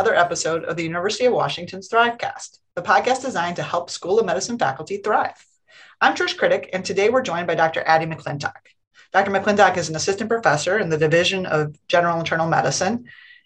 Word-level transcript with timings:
Another 0.00 0.16
episode 0.16 0.64
of 0.64 0.78
the 0.78 0.82
University 0.82 1.26
of 1.26 1.34
Washington's 1.34 1.90
Thrivecast, 1.90 2.60
the 2.74 2.80
podcast 2.80 3.20
designed 3.20 3.56
to 3.56 3.62
help 3.62 3.90
School 3.90 4.18
of 4.18 4.24
Medicine 4.24 4.58
faculty 4.58 4.96
thrive. 4.96 5.44
I'm 6.00 6.14
Trish 6.14 6.38
Kritek, 6.38 6.70
and 6.72 6.82
today 6.82 7.10
we're 7.10 7.20
joined 7.20 7.46
by 7.46 7.54
Dr. 7.54 7.82
Addie 7.82 8.06
McClintock. 8.06 8.54
Dr. 9.12 9.30
McClintock 9.30 9.76
is 9.76 9.90
an 9.90 9.96
assistant 9.96 10.30
professor 10.30 10.78
in 10.78 10.88
the 10.88 10.96
Division 10.96 11.44
of 11.44 11.76
General 11.86 12.18
Internal 12.18 12.48
Medicine, 12.48 13.04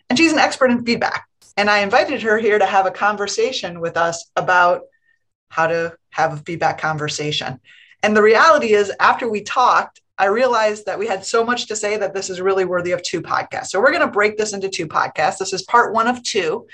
and 0.09 0.17
she's 0.17 0.33
an 0.33 0.39
expert 0.39 0.71
in 0.71 0.87
feedback. 0.87 1.27
And 1.57 1.69
I 1.69 1.81
invited 1.81 2.23
her 2.23 2.39
here 2.39 2.61
to 2.61 2.67
have 2.67 2.87
a 2.87 2.93
conversation 2.93 3.81
with 3.81 3.97
us 3.97 4.31
about 4.37 4.83
how 5.49 5.67
to 5.67 5.97
have 6.11 6.35
a 6.35 6.43
feedback 6.45 6.81
conversation. 6.81 7.59
And 8.01 8.17
the 8.17 8.23
reality 8.23 8.75
is, 8.75 8.93
after 9.01 9.29
we 9.29 9.41
talked, 9.41 10.01
I 10.17 10.27
realized 10.27 10.87
that 10.87 10.99
we 10.99 11.07
had 11.07 11.25
so 11.25 11.45
much 11.45 11.67
to 11.67 11.77
say 11.77 11.97
that 11.97 12.15
this 12.15 12.31
is 12.31 12.41
really 12.41 12.65
worthy 12.65 12.93
of 12.93 13.03
two 13.03 13.21
podcasts. 13.21 13.67
So 13.67 13.81
we're 13.81 13.91
going 13.91 14.07
to 14.07 14.13
break 14.13 14.37
this 14.37 14.53
into 14.53 14.69
two 14.69 14.87
podcasts. 14.87 15.39
This 15.39 15.53
is 15.53 15.63
part 15.63 15.93
one 15.93 16.07
of 16.07 16.23
two. 16.23 16.67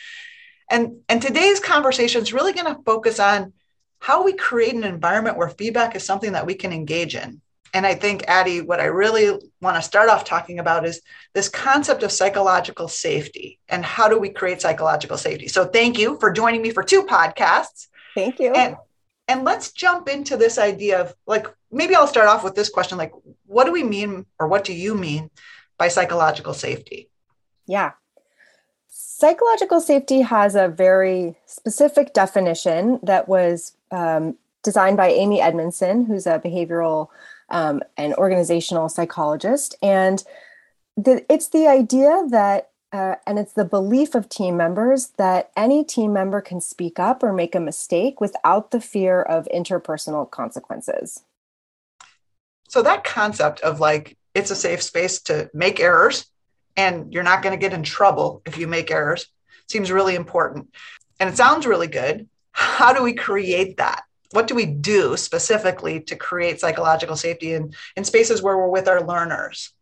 And, 0.70 0.98
and 1.08 1.22
today's 1.22 1.58
conversation 1.58 2.22
is 2.22 2.32
really 2.32 2.52
going 2.52 2.72
to 2.72 2.82
focus 2.84 3.18
on 3.18 3.52
how 3.98 4.24
we 4.24 4.32
create 4.34 4.74
an 4.74 4.84
environment 4.84 5.36
where 5.36 5.48
feedback 5.48 5.96
is 5.96 6.04
something 6.04 6.32
that 6.32 6.46
we 6.46 6.54
can 6.54 6.72
engage 6.72 7.14
in. 7.14 7.40
And 7.72 7.86
I 7.86 7.94
think, 7.94 8.24
Addie, 8.26 8.62
what 8.62 8.80
I 8.80 8.86
really 8.86 9.38
want 9.60 9.76
to 9.76 9.82
start 9.82 10.08
off 10.08 10.24
talking 10.24 10.58
about 10.58 10.84
is 10.84 11.02
this 11.34 11.48
concept 11.48 12.02
of 12.02 12.10
psychological 12.10 12.88
safety 12.88 13.60
and 13.68 13.84
how 13.84 14.08
do 14.08 14.18
we 14.18 14.30
create 14.30 14.60
psychological 14.60 15.16
safety. 15.16 15.46
So, 15.46 15.66
thank 15.66 15.96
you 15.96 16.18
for 16.18 16.32
joining 16.32 16.62
me 16.62 16.70
for 16.70 16.82
two 16.82 17.04
podcasts. 17.04 17.86
Thank 18.14 18.40
you. 18.40 18.52
And, 18.52 18.76
and 19.28 19.44
let's 19.44 19.70
jump 19.70 20.08
into 20.08 20.36
this 20.36 20.58
idea 20.58 21.00
of 21.00 21.14
like, 21.26 21.46
maybe 21.70 21.94
I'll 21.94 22.06
start 22.06 22.28
off 22.28 22.44
with 22.44 22.54
this 22.54 22.68
question 22.68 22.98
like, 22.98 23.12
what 23.46 23.64
do 23.64 23.72
we 23.72 23.82
mean 23.82 24.26
or 24.38 24.48
what 24.48 24.64
do 24.64 24.72
you 24.72 24.94
mean 24.94 25.30
by 25.78 25.88
psychological 25.88 26.54
safety? 26.54 27.08
Yeah. 27.66 27.92
Psychological 28.88 29.80
safety 29.80 30.22
has 30.22 30.54
a 30.54 30.68
very 30.68 31.36
specific 31.46 32.12
definition 32.12 32.98
that 33.02 33.28
was 33.28 33.76
um, 33.90 34.36
designed 34.62 34.96
by 34.96 35.08
Amy 35.08 35.40
Edmondson, 35.40 36.06
who's 36.06 36.26
a 36.26 36.38
behavioral 36.38 37.08
um, 37.50 37.82
and 37.96 38.14
organizational 38.14 38.88
psychologist. 38.88 39.74
And 39.82 40.24
the, 40.96 41.24
it's 41.32 41.48
the 41.48 41.66
idea 41.66 42.24
that 42.30 42.70
uh, 42.92 43.14
and 43.24 43.38
it's 43.38 43.52
the 43.52 43.64
belief 43.64 44.16
of 44.16 44.28
team 44.28 44.56
members 44.56 45.12
that 45.16 45.52
any 45.56 45.84
team 45.84 46.12
member 46.12 46.40
can 46.40 46.60
speak 46.60 46.98
up 46.98 47.22
or 47.22 47.32
make 47.32 47.54
a 47.54 47.60
mistake 47.60 48.20
without 48.20 48.72
the 48.72 48.80
fear 48.80 49.22
of 49.22 49.46
interpersonal 49.54 50.28
consequences. 50.28 51.22
So, 52.70 52.82
that 52.82 53.04
concept 53.04 53.60
of 53.60 53.80
like 53.80 54.16
it's 54.32 54.52
a 54.52 54.56
safe 54.56 54.80
space 54.80 55.20
to 55.22 55.50
make 55.52 55.80
errors 55.80 56.26
and 56.76 57.12
you're 57.12 57.24
not 57.24 57.42
going 57.42 57.52
to 57.52 57.60
get 57.60 57.72
in 57.72 57.82
trouble 57.82 58.42
if 58.46 58.56
you 58.56 58.68
make 58.68 58.90
errors 58.90 59.26
seems 59.68 59.90
really 59.90 60.14
important. 60.14 60.72
And 61.18 61.28
it 61.28 61.36
sounds 61.36 61.66
really 61.66 61.88
good. 61.88 62.28
How 62.52 62.92
do 62.92 63.02
we 63.02 63.12
create 63.12 63.78
that? 63.78 64.04
What 64.30 64.46
do 64.46 64.54
we 64.54 64.66
do 64.66 65.16
specifically 65.16 66.00
to 66.02 66.14
create 66.14 66.60
psychological 66.60 67.16
safety 67.16 67.54
in, 67.54 67.74
in 67.96 68.04
spaces 68.04 68.40
where 68.40 68.56
we're 68.56 68.68
with 68.68 68.86
our 68.86 69.02
learners? 69.02 69.72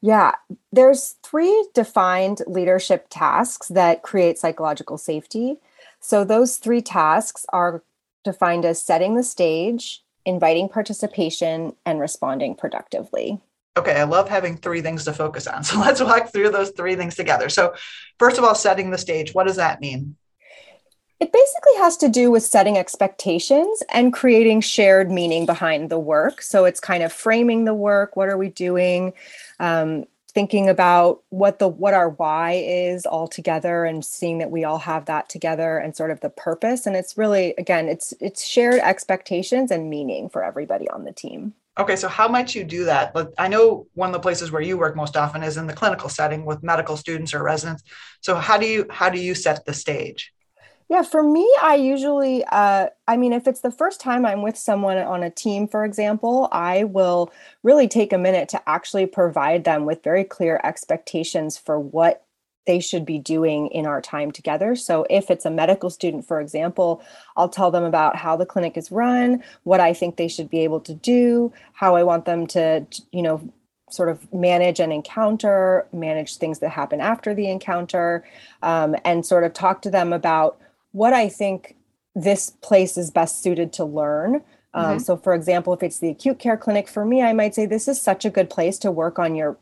Yeah, 0.00 0.32
there's 0.72 1.16
three 1.24 1.68
defined 1.74 2.42
leadership 2.46 3.06
tasks 3.10 3.68
that 3.68 4.02
create 4.02 4.38
psychological 4.38 4.98
safety. 4.98 5.56
So 6.00 6.24
those 6.24 6.56
three 6.56 6.80
tasks 6.80 7.44
are 7.52 7.82
defined 8.24 8.64
as 8.64 8.80
setting 8.80 9.16
the 9.16 9.22
stage, 9.22 10.01
inviting 10.24 10.68
participation, 10.68 11.74
and 11.84 12.00
responding 12.00 12.54
productively. 12.54 13.40
Okay, 13.76 13.98
I 13.98 14.04
love 14.04 14.28
having 14.28 14.56
three 14.56 14.82
things 14.82 15.04
to 15.04 15.12
focus 15.12 15.46
on. 15.46 15.64
So 15.72 15.80
let's 15.80 16.02
walk 16.02 16.32
through 16.32 16.50
those 16.50 16.70
three 16.70 16.96
things 16.96 17.14
together. 17.14 17.48
So, 17.48 17.74
first 18.18 18.38
of 18.38 18.44
all, 18.44 18.54
setting 18.54 18.90
the 18.90 18.98
stage. 18.98 19.34
What 19.34 19.46
does 19.46 19.56
that 19.56 19.80
mean? 19.80 20.16
It 21.20 21.32
basically 21.32 21.76
has 21.76 21.96
to 21.98 22.08
do 22.08 22.32
with 22.32 22.42
setting 22.42 22.76
expectations 22.76 23.80
and 23.92 24.12
creating 24.12 24.60
shared 24.60 25.08
meaning 25.08 25.46
behind 25.46 25.88
the 25.88 25.98
work. 25.98 26.42
So 26.42 26.64
it's 26.64 26.80
kind 26.80 27.04
of 27.04 27.12
framing 27.12 27.64
the 27.64 27.74
work. 27.74 28.16
What 28.16 28.28
are 28.28 28.36
we 28.36 28.48
doing? 28.48 29.12
Um, 29.60 30.06
thinking 30.34 30.68
about 30.68 31.22
what 31.28 31.58
the 31.58 31.68
what 31.68 31.94
our 31.94 32.10
why 32.10 32.52
is 32.52 33.06
all 33.06 33.28
together 33.28 33.84
and 33.84 34.04
seeing 34.04 34.38
that 34.38 34.50
we 34.50 34.64
all 34.64 34.78
have 34.78 35.06
that 35.06 35.28
together 35.28 35.78
and 35.78 35.96
sort 35.96 36.10
of 36.10 36.20
the 36.20 36.30
purpose. 36.30 36.86
And 36.86 36.96
it's 36.96 37.18
really 37.18 37.54
again 37.58 37.88
it's 37.88 38.14
it's 38.20 38.44
shared 38.44 38.80
expectations 38.80 39.70
and 39.70 39.90
meaning 39.90 40.28
for 40.28 40.42
everybody 40.44 40.88
on 40.88 41.04
the 41.04 41.12
team. 41.12 41.54
Okay 41.78 41.96
so 41.96 42.08
how 42.08 42.28
might 42.28 42.54
you 42.54 42.64
do 42.64 42.84
that? 42.84 43.12
But 43.12 43.32
i 43.38 43.48
know 43.48 43.86
one 43.94 44.08
of 44.08 44.12
the 44.12 44.20
places 44.20 44.50
where 44.50 44.62
you 44.62 44.78
work 44.78 44.96
most 44.96 45.16
often 45.16 45.42
is 45.42 45.56
in 45.56 45.66
the 45.66 45.72
clinical 45.72 46.08
setting 46.08 46.44
with 46.44 46.62
medical 46.62 46.96
students 46.96 47.34
or 47.34 47.42
residents. 47.42 47.82
So 48.20 48.34
how 48.36 48.58
do 48.58 48.66
you 48.66 48.86
how 48.90 49.10
do 49.10 49.20
you 49.20 49.34
set 49.34 49.64
the 49.64 49.74
stage 49.74 50.32
yeah, 50.92 51.00
for 51.00 51.22
me, 51.22 51.50
I 51.62 51.76
usually, 51.76 52.44
uh, 52.52 52.88
I 53.08 53.16
mean, 53.16 53.32
if 53.32 53.48
it's 53.48 53.62
the 53.62 53.70
first 53.70 53.98
time 53.98 54.26
I'm 54.26 54.42
with 54.42 54.58
someone 54.58 54.98
on 54.98 55.22
a 55.22 55.30
team, 55.30 55.66
for 55.66 55.86
example, 55.86 56.50
I 56.52 56.84
will 56.84 57.32
really 57.62 57.88
take 57.88 58.12
a 58.12 58.18
minute 58.18 58.50
to 58.50 58.68
actually 58.68 59.06
provide 59.06 59.64
them 59.64 59.86
with 59.86 60.04
very 60.04 60.22
clear 60.22 60.60
expectations 60.62 61.56
for 61.56 61.80
what 61.80 62.26
they 62.66 62.78
should 62.78 63.06
be 63.06 63.18
doing 63.18 63.68
in 63.68 63.86
our 63.86 64.02
time 64.02 64.32
together. 64.32 64.76
So, 64.76 65.06
if 65.08 65.30
it's 65.30 65.46
a 65.46 65.50
medical 65.50 65.88
student, 65.88 66.28
for 66.28 66.42
example, 66.42 67.02
I'll 67.38 67.48
tell 67.48 67.70
them 67.70 67.84
about 67.84 68.16
how 68.16 68.36
the 68.36 68.44
clinic 68.44 68.76
is 68.76 68.92
run, 68.92 69.42
what 69.62 69.80
I 69.80 69.94
think 69.94 70.18
they 70.18 70.28
should 70.28 70.50
be 70.50 70.60
able 70.60 70.80
to 70.80 70.92
do, 70.92 71.54
how 71.72 71.96
I 71.96 72.02
want 72.02 72.26
them 72.26 72.46
to, 72.48 72.86
you 73.12 73.22
know, 73.22 73.40
sort 73.90 74.10
of 74.10 74.30
manage 74.30 74.78
an 74.78 74.92
encounter, 74.92 75.86
manage 75.90 76.36
things 76.36 76.58
that 76.58 76.68
happen 76.68 77.00
after 77.00 77.34
the 77.34 77.48
encounter, 77.48 78.24
um, 78.62 78.94
and 79.06 79.24
sort 79.24 79.44
of 79.44 79.54
talk 79.54 79.80
to 79.82 79.90
them 79.90 80.12
about 80.12 80.58
what 80.92 81.12
I 81.12 81.28
think 81.28 81.76
this 82.14 82.50
place 82.50 82.96
is 82.96 83.10
best 83.10 83.42
suited 83.42 83.72
to 83.74 83.84
learn. 83.84 84.36
Um, 84.74 84.84
mm-hmm. 84.84 84.98
So, 84.98 85.16
for 85.16 85.34
example, 85.34 85.72
if 85.72 85.82
it's 85.82 85.98
the 85.98 86.08
acute 86.08 86.38
care 86.38 86.56
clinic, 86.56 86.88
for 86.88 87.04
me, 87.04 87.22
I 87.22 87.32
might 87.32 87.54
say 87.54 87.66
this 87.66 87.88
is 87.88 88.00
such 88.00 88.24
a 88.24 88.30
good 88.30 88.48
place 88.48 88.78
to 88.78 88.90
work 88.90 89.18
on 89.18 89.34
your 89.34 89.58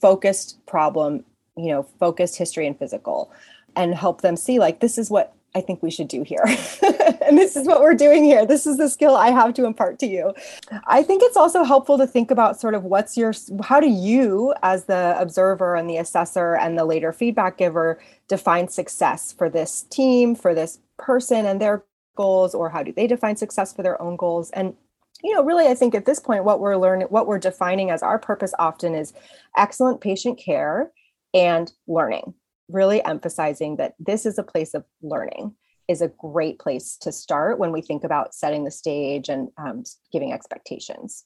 focused 0.00 0.64
problem, 0.66 1.24
you 1.56 1.68
know, 1.68 1.82
focused 1.98 2.36
history 2.36 2.66
and 2.66 2.78
physical, 2.78 3.32
and 3.76 3.94
help 3.94 4.20
them 4.20 4.36
see 4.36 4.58
like 4.58 4.80
this 4.80 4.98
is 4.98 5.10
what 5.10 5.34
I 5.54 5.60
think 5.60 5.82
we 5.82 5.90
should 5.90 6.08
do 6.08 6.22
here. 6.22 6.42
and 7.22 7.38
this 7.38 7.54
is 7.54 7.66
what 7.66 7.80
we're 7.80 7.94
doing 7.94 8.24
here. 8.24 8.44
This 8.44 8.66
is 8.66 8.76
the 8.76 8.88
skill 8.88 9.14
I 9.14 9.30
have 9.30 9.54
to 9.54 9.64
impart 9.64 9.98
to 10.00 10.06
you. 10.06 10.34
I 10.86 11.02
think 11.02 11.22
it's 11.22 11.36
also 11.36 11.62
helpful 11.62 11.96
to 11.98 12.06
think 12.06 12.30
about 12.30 12.60
sort 12.60 12.74
of 12.74 12.84
what's 12.84 13.16
your, 13.16 13.32
how 13.62 13.78
do 13.78 13.88
you, 13.88 14.52
as 14.62 14.86
the 14.86 15.16
observer 15.18 15.76
and 15.76 15.88
the 15.88 15.98
assessor 15.98 16.56
and 16.56 16.76
the 16.76 16.84
later 16.84 17.12
feedback 17.12 17.56
giver, 17.56 18.00
define 18.26 18.68
success 18.68 19.32
for 19.32 19.48
this 19.48 19.82
team, 19.82 20.34
for 20.34 20.54
this 20.54 20.80
person 20.98 21.46
and 21.46 21.60
their 21.60 21.84
goals, 22.16 22.54
or 22.54 22.70
how 22.70 22.82
do 22.82 22.92
they 22.92 23.06
define 23.06 23.36
success 23.36 23.72
for 23.72 23.82
their 23.82 24.00
own 24.02 24.16
goals? 24.16 24.50
And 24.50 24.74
you 25.22 25.32
know 25.32 25.44
really 25.44 25.66
i 25.66 25.74
think 25.74 25.94
at 25.94 26.04
this 26.04 26.18
point 26.18 26.44
what 26.44 26.60
we're 26.60 26.76
learning 26.76 27.06
what 27.08 27.26
we're 27.26 27.38
defining 27.38 27.90
as 27.90 28.02
our 28.02 28.18
purpose 28.18 28.52
often 28.58 28.94
is 28.94 29.14
excellent 29.56 30.00
patient 30.00 30.38
care 30.38 30.90
and 31.32 31.72
learning 31.86 32.34
really 32.68 33.04
emphasizing 33.04 33.76
that 33.76 33.94
this 33.98 34.26
is 34.26 34.38
a 34.38 34.42
place 34.42 34.74
of 34.74 34.84
learning 35.02 35.54
is 35.88 36.00
a 36.00 36.08
great 36.08 36.58
place 36.58 36.96
to 36.96 37.12
start 37.12 37.58
when 37.58 37.72
we 37.72 37.82
think 37.82 38.04
about 38.04 38.34
setting 38.34 38.64
the 38.64 38.70
stage 38.70 39.28
and 39.28 39.48
um, 39.58 39.84
giving 40.12 40.32
expectations. 40.32 41.24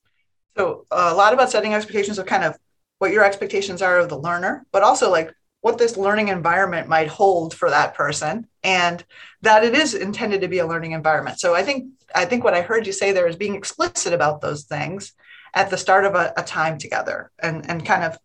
So, 0.56 0.86
a 0.90 1.14
lot 1.14 1.32
about 1.32 1.50
setting 1.50 1.74
expectations 1.74 2.18
of 2.18 2.26
kind 2.26 2.42
of 2.42 2.56
what 2.98 3.12
your 3.12 3.24
expectations 3.24 3.80
are 3.82 3.98
of 3.98 4.08
the 4.08 4.18
learner, 4.18 4.66
but 4.72 4.82
also 4.82 5.10
like 5.10 5.32
what 5.60 5.78
this 5.78 5.96
learning 5.96 6.28
environment 6.28 6.88
might 6.88 7.08
hold 7.08 7.54
for 7.54 7.70
that 7.70 7.94
person 7.94 8.46
and 8.64 9.04
that 9.42 9.64
it 9.64 9.74
is 9.74 9.94
intended 9.94 10.40
to 10.40 10.48
be 10.48 10.58
a 10.58 10.66
learning 10.66 10.92
environment. 10.92 11.38
So, 11.38 11.54
I 11.54 11.62
think 11.62 11.92
I 12.14 12.24
think 12.24 12.42
what 12.42 12.54
I 12.54 12.62
heard 12.62 12.86
you 12.86 12.92
say 12.92 13.12
there 13.12 13.28
is 13.28 13.36
being 13.36 13.54
explicit 13.54 14.12
about 14.12 14.40
those 14.40 14.64
things 14.64 15.12
at 15.54 15.70
the 15.70 15.78
start 15.78 16.04
of 16.04 16.14
a, 16.14 16.32
a 16.36 16.42
time 16.42 16.78
together 16.78 17.30
and, 17.38 17.68
and 17.68 17.84
kind 17.84 18.04
of 18.04 18.18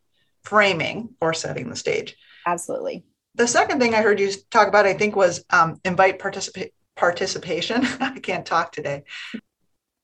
framing 0.44 1.16
or 1.22 1.34
setting 1.34 1.70
the 1.70 1.76
stage. 1.76 2.16
Absolutely. 2.46 3.06
The 3.36 3.48
second 3.48 3.80
thing 3.80 3.96
I 3.96 4.02
heard 4.02 4.20
you 4.20 4.32
talk 4.52 4.68
about, 4.68 4.86
I 4.86 4.94
think, 4.94 5.16
was 5.16 5.44
um, 5.50 5.80
invite 5.84 6.20
participa- 6.20 6.72
participation. 6.96 7.86
I 8.00 8.20
can't 8.20 8.46
talk 8.46 8.72
today. 8.72 9.04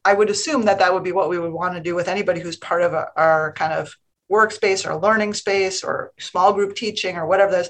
I 0.04 0.14
would 0.14 0.30
assume 0.30 0.66
that 0.66 0.80
that 0.80 0.94
would 0.94 1.04
be 1.04 1.12
what 1.12 1.30
we 1.30 1.38
would 1.38 1.52
want 1.52 1.76
to 1.76 1.82
do 1.82 1.94
with 1.94 2.08
anybody 2.08 2.40
who's 2.40 2.58
part 2.58 2.82
of 2.82 2.94
a, 2.94 3.08
our 3.16 3.54
kind 3.54 3.74
of 3.74 3.96
workspace 4.32 4.90
or 4.90 5.00
learning 5.00 5.34
space 5.34 5.84
or 5.84 6.14
small 6.20 6.54
group 6.54 6.76
teaching 6.76 7.18
or 7.18 7.28
whatever 7.28 7.52
this. 7.52 7.70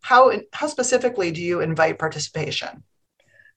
How 0.00 0.32
how 0.52 0.66
specifically 0.66 1.30
do 1.30 1.42
you 1.42 1.60
invite 1.60 1.98
participation? 1.98 2.82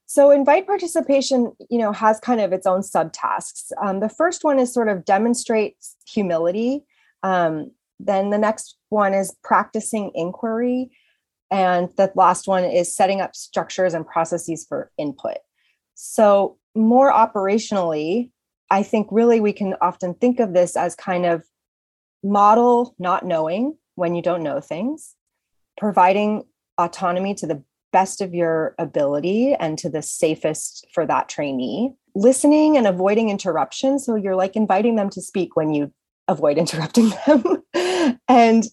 So 0.05 0.31
invite 0.31 0.67
participation, 0.67 1.53
you 1.69 1.79
know, 1.79 1.91
has 1.93 2.19
kind 2.19 2.41
of 2.41 2.51
its 2.51 2.67
own 2.67 2.81
subtasks. 2.81 3.71
Um, 3.81 3.99
the 3.99 4.09
first 4.09 4.43
one 4.43 4.59
is 4.59 4.73
sort 4.73 4.89
of 4.89 5.05
demonstrate 5.05 5.77
humility. 6.05 6.83
Um, 7.23 7.71
then 7.99 8.29
the 8.29 8.37
next 8.37 8.77
one 8.89 9.13
is 9.13 9.33
practicing 9.43 10.11
inquiry. 10.13 10.91
And 11.53 11.89
the 11.97 12.11
last 12.15 12.47
one 12.47 12.65
is 12.65 12.95
setting 12.95 13.21
up 13.21 13.35
structures 13.35 13.93
and 13.93 14.07
processes 14.07 14.65
for 14.67 14.89
input. 14.97 15.37
So, 15.93 16.57
more 16.73 17.13
operationally, 17.13 18.31
I 18.71 18.81
think 18.81 19.07
really 19.11 19.39
we 19.39 19.53
can 19.53 19.75
often 19.79 20.15
think 20.15 20.39
of 20.39 20.53
this 20.53 20.75
as 20.75 20.95
kind 20.95 21.27
of 21.27 21.43
model 22.23 22.95
not 22.97 23.23
knowing 23.23 23.77
when 23.93 24.15
you 24.15 24.23
don't 24.23 24.41
know 24.41 24.61
things, 24.61 25.13
providing 25.77 26.43
autonomy 26.79 27.35
to 27.35 27.45
the 27.45 27.63
best 27.91 28.19
of 28.19 28.33
your 28.33 28.73
ability 28.79 29.53
and 29.53 29.77
to 29.77 29.89
the 29.89 30.01
safest 30.01 30.87
for 30.91 31.05
that 31.05 31.29
trainee. 31.29 31.93
Listening 32.15 32.77
and 32.77 32.87
avoiding 32.87 33.29
interruption. 33.29 33.99
So 33.99 34.15
you're 34.15 34.35
like 34.35 34.55
inviting 34.55 34.95
them 34.95 35.11
to 35.11 35.21
speak 35.21 35.55
when 35.55 35.71
you 35.71 35.93
avoid 36.27 36.57
interrupting 36.63 37.11
them. 37.27 37.63
and 38.27 38.63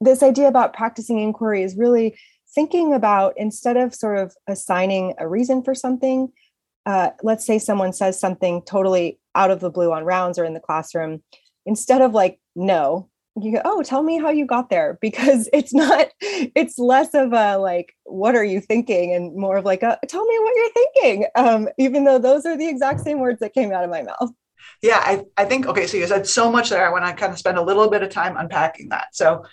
this 0.00 0.22
idea 0.22 0.48
about 0.48 0.74
practicing 0.74 1.18
inquiry 1.18 1.62
is 1.62 1.76
really 1.76 2.16
thinking 2.54 2.94
about 2.94 3.34
instead 3.36 3.76
of 3.76 3.94
sort 3.94 4.18
of 4.18 4.34
assigning 4.46 5.14
a 5.18 5.28
reason 5.28 5.62
for 5.62 5.74
something, 5.74 6.28
uh, 6.86 7.10
let's 7.22 7.44
say 7.44 7.58
someone 7.58 7.92
says 7.92 8.18
something 8.18 8.62
totally 8.62 9.18
out 9.34 9.50
of 9.50 9.60
the 9.60 9.70
blue 9.70 9.92
on 9.92 10.04
rounds 10.04 10.38
or 10.38 10.44
in 10.44 10.54
the 10.54 10.60
classroom, 10.60 11.22
instead 11.66 12.00
of 12.00 12.12
like, 12.12 12.38
no, 12.54 13.08
you 13.40 13.52
go, 13.52 13.62
oh, 13.64 13.82
tell 13.82 14.02
me 14.02 14.20
how 14.20 14.30
you 14.30 14.46
got 14.46 14.70
there 14.70 14.98
because 15.00 15.48
it's 15.52 15.74
not, 15.74 16.08
it's 16.20 16.78
less 16.78 17.14
of 17.14 17.32
a 17.32 17.56
like, 17.56 17.94
what 18.04 18.36
are 18.36 18.44
you 18.44 18.60
thinking? 18.60 19.14
And 19.14 19.34
more 19.34 19.56
of 19.56 19.64
like, 19.64 19.82
a, 19.82 19.98
tell 20.08 20.24
me 20.24 20.38
what 20.38 20.56
you're 20.56 20.72
thinking. 20.72 21.26
Um, 21.34 21.68
even 21.78 22.04
though 22.04 22.18
those 22.18 22.46
are 22.46 22.56
the 22.56 22.68
exact 22.68 23.00
same 23.00 23.18
words 23.18 23.40
that 23.40 23.54
came 23.54 23.72
out 23.72 23.84
of 23.84 23.90
my 23.90 24.02
mouth. 24.02 24.30
Yeah, 24.82 25.00
I, 25.02 25.24
I 25.36 25.44
think, 25.44 25.66
okay, 25.66 25.86
so 25.86 25.96
you 25.96 26.06
said 26.06 26.26
so 26.26 26.50
much 26.50 26.70
there. 26.70 26.86
I 26.86 26.90
want 26.90 27.04
to 27.04 27.12
kind 27.14 27.32
of 27.32 27.38
spend 27.38 27.58
a 27.58 27.62
little 27.62 27.90
bit 27.90 28.02
of 28.02 28.10
time 28.10 28.36
unpacking 28.36 28.90
that. 28.90 29.08
So 29.14 29.44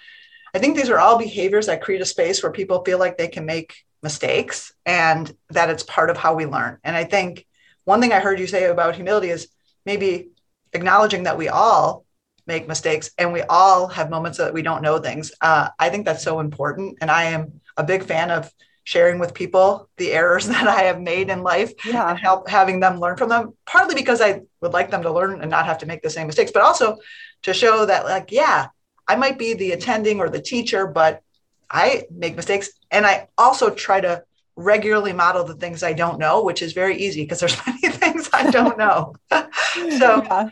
I 0.54 0.60
think 0.60 0.76
these 0.76 0.90
are 0.90 1.00
all 1.00 1.18
behaviors 1.18 1.68
that 1.68 1.82
create 1.82 2.02
a 2.02 2.06
space 2.06 2.42
where 2.44 2.52
people 2.52 2.84
feel 2.84 3.00
like 3.00 3.18
they 3.18 3.28
can 3.28 3.46
make 3.46 3.74
mistakes 4.04 4.74
and 4.86 5.32
that 5.50 5.70
it's 5.70 5.84
part 5.84 6.10
of 6.10 6.18
how 6.18 6.34
we 6.34 6.46
learn. 6.46 6.78
And 6.84 6.96
I 6.96 7.04
think 7.04 7.46
one 7.84 8.02
thing 8.02 8.14
I 8.14 8.20
heard 8.20 8.40
you 8.40 8.48
say 8.48 8.66
about 8.66 8.96
humility 8.96 9.30
is 9.30 9.48
maybe 9.86 10.30
acknowledging 10.74 11.24
that 11.24 11.38
we 11.38 11.50
all 11.50 12.06
make 12.48 12.68
mistakes 12.68 13.12
and 13.18 13.32
we 13.32 13.42
all 13.44 13.88
have 13.88 14.10
moments 14.10 14.38
that 14.40 14.54
we 14.54 14.62
don't 14.62 14.82
know 14.82 15.00
things. 15.00 15.32
Uh, 15.42 15.70
I 15.80 15.90
think 15.90 16.06
that's 16.06 16.24
so 16.24 16.40
important. 16.40 16.98
And 17.02 17.12
I 17.12 17.26
am 17.26 17.62
a 17.78 17.84
big 17.84 18.04
fan 18.04 18.32
of 18.32 18.52
sharing 18.84 19.20
with 19.20 19.34
people 19.34 19.90
the 19.98 20.12
errors 20.12 20.48
that 20.54 20.68
I 20.68 20.84
have 20.84 21.00
made 21.00 21.30
in 21.30 21.44
life 21.44 21.72
yeah. 21.86 22.10
and 22.10 22.20
help 22.20 22.50
having 22.50 22.80
them 22.80 23.00
learn 23.00 23.18
from 23.18 23.30
them, 23.30 23.54
partly 23.66 23.96
because 23.96 24.22
I 24.22 24.42
would 24.62 24.74
like 24.74 24.92
them 24.92 25.04
to 25.04 25.12
learn 25.12 25.42
and 25.42 25.52
not 25.52 25.66
have 25.66 25.80
to 25.80 25.86
make 25.86 26.02
the 26.02 26.10
same 26.10 26.28
mistakes, 26.28 26.52
but 26.52 26.64
also 26.64 26.98
to 27.44 27.54
show 27.54 27.86
that, 27.86 28.06
like, 28.06 28.32
yeah, 28.32 28.68
I 29.08 29.16
might 29.16 29.38
be 29.38 29.54
the 29.54 29.72
attending 29.72 30.20
or 30.20 30.30
the 30.30 30.42
teacher, 30.42 30.88
but 30.88 31.22
I 31.70 32.06
make 32.12 32.36
mistakes. 32.36 32.70
And 32.90 33.06
I 33.06 33.28
also 33.38 33.70
try 33.70 34.02
to 34.02 34.24
regularly 34.56 35.14
model 35.14 35.44
the 35.44 35.56
things 35.56 35.84
I 35.84 35.94
don't 35.94 36.20
know, 36.20 36.44
which 36.44 36.62
is 36.62 36.74
very 36.74 36.98
easy 36.98 37.24
because 37.24 37.40
there's 37.40 37.58
many 37.68 37.90
things 37.90 38.30
I 38.34 38.52
don't 38.52 38.78
know. 38.78 39.16
so 39.32 40.24
yeah 40.24 40.50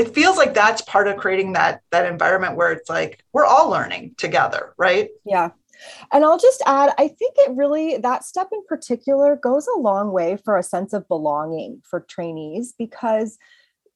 it 0.00 0.14
feels 0.14 0.36
like 0.36 0.54
that's 0.54 0.82
part 0.82 1.08
of 1.08 1.16
creating 1.16 1.52
that 1.52 1.82
that 1.90 2.06
environment 2.06 2.56
where 2.56 2.72
it's 2.72 2.88
like 2.88 3.22
we're 3.32 3.44
all 3.44 3.68
learning 3.68 4.14
together 4.16 4.72
right 4.78 5.10
yeah 5.24 5.50
and 6.12 6.24
i'll 6.24 6.38
just 6.38 6.62
add 6.66 6.92
i 6.98 7.08
think 7.08 7.34
it 7.38 7.56
really 7.56 7.98
that 7.98 8.24
step 8.24 8.48
in 8.52 8.64
particular 8.66 9.36
goes 9.36 9.66
a 9.66 9.78
long 9.78 10.12
way 10.12 10.36
for 10.36 10.56
a 10.56 10.62
sense 10.62 10.92
of 10.92 11.06
belonging 11.08 11.82
for 11.84 12.00
trainees 12.00 12.74
because 12.78 13.38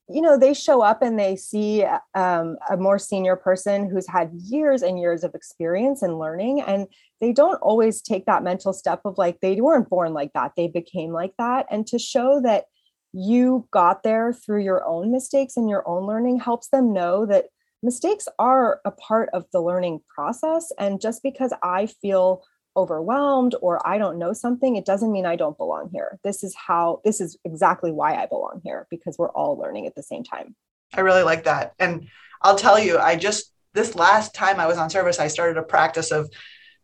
you 0.09 0.21
know 0.21 0.39
they 0.39 0.53
show 0.53 0.83
up 0.83 1.03
and 1.03 1.19
they 1.19 1.35
see 1.35 1.85
um, 2.15 2.57
a 2.71 2.77
more 2.77 2.99
senior 2.99 3.37
person 3.37 3.89
who's 3.89 4.09
had 4.09 4.31
years 4.35 4.83
and 4.83 4.99
years 4.99 5.25
of 5.25 5.35
experience 5.35 6.03
and 6.03 6.19
learning 6.19 6.61
and 6.61 6.87
they 7.21 7.33
don't 7.33 7.61
always 7.63 8.03
take 8.03 8.27
that 8.27 8.43
mental 8.43 8.73
step 8.73 9.01
of 9.05 9.17
like 9.17 9.41
they 9.41 9.61
weren't 9.61 9.89
born 9.89 10.13
like 10.13 10.33
that 10.35 10.53
they 10.57 10.69
became 10.69 11.11
like 11.11 11.33
that 11.39 11.67
and 11.71 11.87
to 11.87 11.99
show 11.99 12.41
that 12.41 12.65
you 13.15 13.67
got 13.71 14.03
there 14.03 14.33
through 14.33 14.63
your 14.63 14.85
own 14.85 15.13
mistakes 15.13 15.57
and 15.57 15.71
your 15.71 15.89
own 15.89 16.05
learning 16.07 16.41
helps 16.41 16.69
them 16.69 16.93
know 16.93 17.25
that 17.25 17.47
mistakes 17.85 18.27
are 18.39 18.81
a 18.85 18.91
part 18.91 19.29
of 19.33 19.45
the 19.53 19.61
learning 19.61 20.01
process. 20.13 20.73
And 20.79 21.01
just 21.01 21.23
because 21.23 21.53
I 21.63 21.87
feel 21.87 22.43
overwhelmed 22.77 23.55
or 23.61 23.87
I 23.87 23.99
don't 23.99 24.19
know 24.19 24.33
something, 24.33 24.77
it 24.77 24.85
doesn't 24.85 25.13
mean 25.13 25.27
I 25.27 25.37
don't 25.37 25.57
belong 25.57 25.91
here. 25.93 26.19
This 26.25 26.43
is 26.43 26.55
how, 26.55 27.01
this 27.05 27.21
is 27.21 27.37
exactly 27.45 27.93
why 27.93 28.17
I 28.17 28.27
belong 28.27 28.61
here 28.65 28.87
because 28.91 29.17
we're 29.19 29.31
all 29.31 29.57
learning 29.57 29.87
at 29.87 29.95
the 29.95 30.03
same 30.03 30.25
time. 30.25 30.55
I 30.93 31.01
really 31.01 31.23
like 31.23 31.45
that. 31.45 31.75
And 31.79 32.09
I'll 32.43 32.57
tell 32.57 32.79
you, 32.79 32.99
I 32.99 33.17
just, 33.17 33.53
this 33.73 33.95
last 33.95 34.35
time 34.35 34.61
I 34.61 34.67
was 34.67 34.79
on 34.79 34.91
service, 34.91 35.19
I 35.19 35.29
started 35.29 35.59
a 35.59 35.63
practice 35.63 36.11
of 36.11 36.31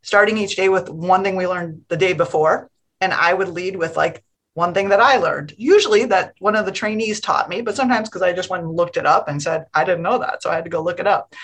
starting 0.02 0.38
each 0.38 0.56
day 0.56 0.68
with 0.68 0.88
one 0.88 1.22
thing 1.22 1.36
we 1.36 1.46
learned 1.46 1.82
the 1.88 1.96
day 1.96 2.12
before. 2.12 2.70
And 3.00 3.12
I 3.12 3.32
would 3.32 3.48
lead 3.48 3.76
with 3.76 3.96
like 3.96 4.24
one 4.54 4.74
thing 4.74 4.88
that 4.88 5.00
I 5.00 5.16
learned, 5.16 5.54
usually 5.56 6.06
that 6.06 6.34
one 6.38 6.56
of 6.56 6.66
the 6.66 6.72
trainees 6.72 7.20
taught 7.20 7.48
me, 7.48 7.60
but 7.60 7.76
sometimes 7.76 8.08
because 8.08 8.22
I 8.22 8.32
just 8.32 8.50
went 8.50 8.64
and 8.64 8.76
looked 8.76 8.96
it 8.96 9.06
up 9.06 9.28
and 9.28 9.40
said, 9.40 9.66
I 9.72 9.84
didn't 9.84 10.02
know 10.02 10.18
that. 10.18 10.42
So 10.42 10.50
I 10.50 10.54
had 10.56 10.64
to 10.64 10.70
go 10.70 10.82
look 10.82 10.98
it 10.98 11.06
up. 11.06 11.34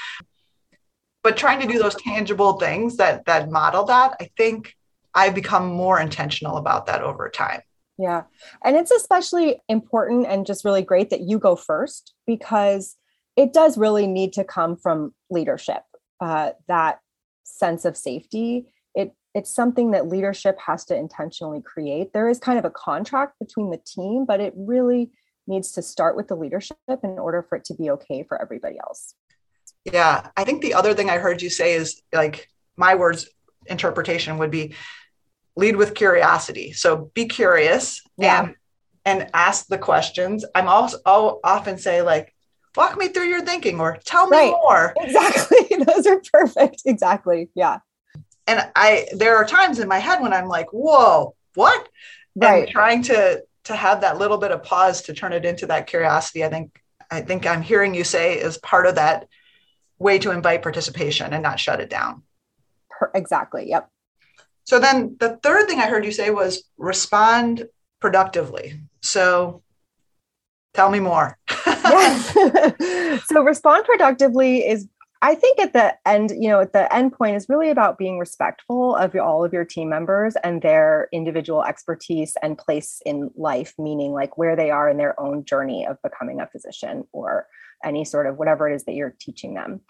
But 1.27 1.37
trying 1.37 1.61
to 1.61 1.67
do 1.67 1.81
those 1.81 1.97
tangible 1.97 2.53
things 2.53 2.99
that 2.99 3.25
that 3.25 3.51
model 3.51 3.83
that, 3.87 4.15
I 4.21 4.31
think 4.37 4.77
I've 5.13 5.35
become 5.35 5.67
more 5.67 5.99
intentional 5.99 6.57
about 6.57 6.87
that 6.87 7.03
over 7.03 7.29
time. 7.29 7.63
Yeah. 7.99 8.23
And 8.65 8.77
it's 8.77 8.93
especially 8.93 9.61
important 9.69 10.29
and 10.29 10.47
just 10.47 10.65
really 10.65 10.83
great 10.83 11.11
that 11.11 11.23
you 11.23 11.41
go 11.41 11.57
first 11.57 12.15
because 12.29 12.95
it 13.37 13.53
does 13.53 13.77
really 13.77 14.07
need 14.07 14.35
to 14.35 14.45
come 14.45 14.77
from 14.77 15.17
leadership, 15.29 15.83
uh, 16.21 16.53
that 16.69 17.01
sense 17.43 17.85
of 17.85 17.97
safety 17.97 18.67
it 18.95 19.13
it's 19.35 19.53
something 19.53 19.91
that 19.91 20.07
leadership 20.07 20.57
has 20.65 20.85
to 20.85 20.97
intentionally 20.97 21.61
create. 21.61 22.13
There 22.13 22.29
is 22.29 22.39
kind 22.39 22.57
of 22.57 22.65
a 22.65 22.71
contract 22.71 23.35
between 23.41 23.71
the 23.71 23.81
team, 23.85 24.27
but 24.27 24.39
it 24.39 24.55
really 24.57 25.11
needs 25.49 25.73
to 25.73 25.83
start 25.83 26.15
with 26.15 26.29
the 26.29 26.37
leadership 26.37 26.77
in 27.03 27.19
order 27.19 27.43
for 27.43 27.57
it 27.57 27.65
to 27.65 27.75
be 27.75 27.91
okay 27.91 28.23
for 28.23 28.41
everybody 28.41 28.77
else. 28.79 29.17
Yeah, 29.93 30.29
I 30.37 30.45
think 30.45 30.63
the 30.63 30.75
other 30.75 30.95
thing 30.95 31.11
I 31.11 31.19
heard 31.19 31.43
you 31.43 31.51
say 31.51 31.75
is 31.75 32.03
like 32.13 32.49
my 32.77 32.95
words 32.95 33.29
interpretation 33.67 34.39
would 34.39 34.51
be 34.51 34.75
lead 35.57 35.77
with 35.77 35.95
curiosity. 35.95 36.73
So 36.73 37.11
be 37.15 37.27
curious 37.27 38.03
yeah. 38.19 38.43
and 38.43 38.55
and 39.05 39.31
ask 39.33 39.67
the 39.69 39.79
questions. 39.79 40.45
I'm 40.55 40.69
also 40.69 40.99
I'll 41.07 41.41
often 41.45 41.79
say 41.79 42.03
like 42.03 42.35
walk 42.77 42.99
me 42.99 43.09
through 43.09 43.29
your 43.29 43.43
thinking 43.43 43.81
or 43.81 43.99
tell 44.05 44.29
me 44.29 44.37
right. 44.37 44.51
more. 44.51 44.95
Exactly. 44.99 45.85
Those 45.87 46.07
are 46.07 46.21
perfect. 46.33 46.83
Exactly. 46.85 47.49
Yeah 47.55 47.79
and 48.47 48.71
I 48.75 49.09
there 49.13 49.37
are 49.37 49.45
times 49.45 49.79
in 49.79 49.89
my 49.89 49.99
head 49.99 50.23
when 50.23 50.33
I'm 50.33 50.49
like, 50.49 50.73
whoa, 50.73 51.35
what? 51.55 51.89
Right. 52.35 52.65
And 52.65 52.71
trying 52.71 53.03
to 53.05 53.43
to 53.65 53.77
have 53.77 54.03
that 54.03 54.19
little 54.19 54.39
bit 54.39 54.53
of 54.53 54.63
pause 54.63 55.03
to 55.03 55.15
turn 55.15 55.33
it 55.33 55.45
into 55.45 55.67
that 55.67 55.87
curiosity, 55.87 56.45
I 56.45 56.49
think 56.49 56.81
I 57.11 57.21
think 57.21 57.47
I'm 57.47 57.63
hearing 57.63 57.95
you 57.95 58.05
say 58.05 58.39
is 58.39 58.59
part 58.59 58.87
of 58.87 58.97
that 58.97 59.29
way 59.99 60.19
to 60.19 60.31
invite 60.31 60.63
participation 60.63 61.33
and 61.33 61.43
not 61.43 61.61
shut 61.61 61.81
it 61.81 61.91
down. 61.91 62.23
Exactly. 63.15 63.69
Yep. 63.69 63.89
So 64.65 64.79
then 64.79 65.17
the 65.21 65.39
third 65.43 65.69
thing 65.69 65.79
I 65.79 65.87
heard 65.87 66.05
you 66.05 66.13
say 66.13 66.31
was 66.31 66.65
respond 66.77 67.69
productively. 68.01 68.81
So 69.03 69.63
tell 70.75 70.91
me 70.91 71.01
more. 71.01 71.39
yes. 71.67 72.33
so 73.27 73.43
respond 73.43 73.85
productively 73.85 74.67
is 74.67 74.89
I 75.23 75.35
think 75.35 75.59
at 75.59 75.73
the 75.73 75.95
end, 76.07 76.31
you 76.31 76.49
know, 76.49 76.61
at 76.61 76.73
the 76.73 76.93
end 76.95 77.13
point 77.13 77.37
is 77.37 77.49
really 77.49 77.71
about 77.71 77.97
being 77.97 78.19
respectful 78.19 78.95
of 78.95 79.15
all 79.17 79.45
of 79.45 79.53
your 79.53 79.65
team 79.65 79.89
members 79.89 80.37
and 80.45 80.61
their 80.61 81.09
individual 81.11 81.65
expertise 81.65 82.37
and 82.43 82.59
place 82.59 83.01
in 83.07 83.31
life, 83.35 83.73
meaning 83.79 84.13
like 84.13 84.37
where 84.37 84.57
they 84.57 84.71
are 84.71 84.89
in 84.91 84.99
their 84.99 85.19
own 85.19 85.45
journey 85.45 85.87
of 85.87 86.01
becoming 86.03 86.41
a 86.41 86.47
physician 86.47 87.05
or 87.13 87.47
any 87.85 88.05
sort 88.05 88.27
of 88.27 88.37
whatever 88.37 88.69
it 88.69 88.75
is 88.75 88.85
that 88.85 88.95
you're 88.95 89.15
teaching 89.19 89.55
them. 89.55 89.81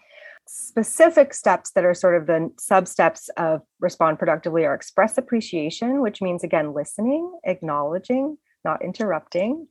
Specific 0.47 1.33
steps 1.33 1.71
that 1.71 1.83
are 1.83 1.93
sort 1.93 2.15
of 2.15 2.25
the 2.25 2.51
sub 2.57 2.87
steps 2.87 3.29
of 3.37 3.61
respond 3.79 4.17
productively 4.17 4.65
are 4.65 4.73
express 4.73 5.17
appreciation, 5.17 6.01
which 6.01 6.21
means 6.21 6.43
again, 6.43 6.73
listening, 6.73 7.37
acknowledging, 7.43 8.37
not 8.63 8.81
interrupting, 8.81 9.67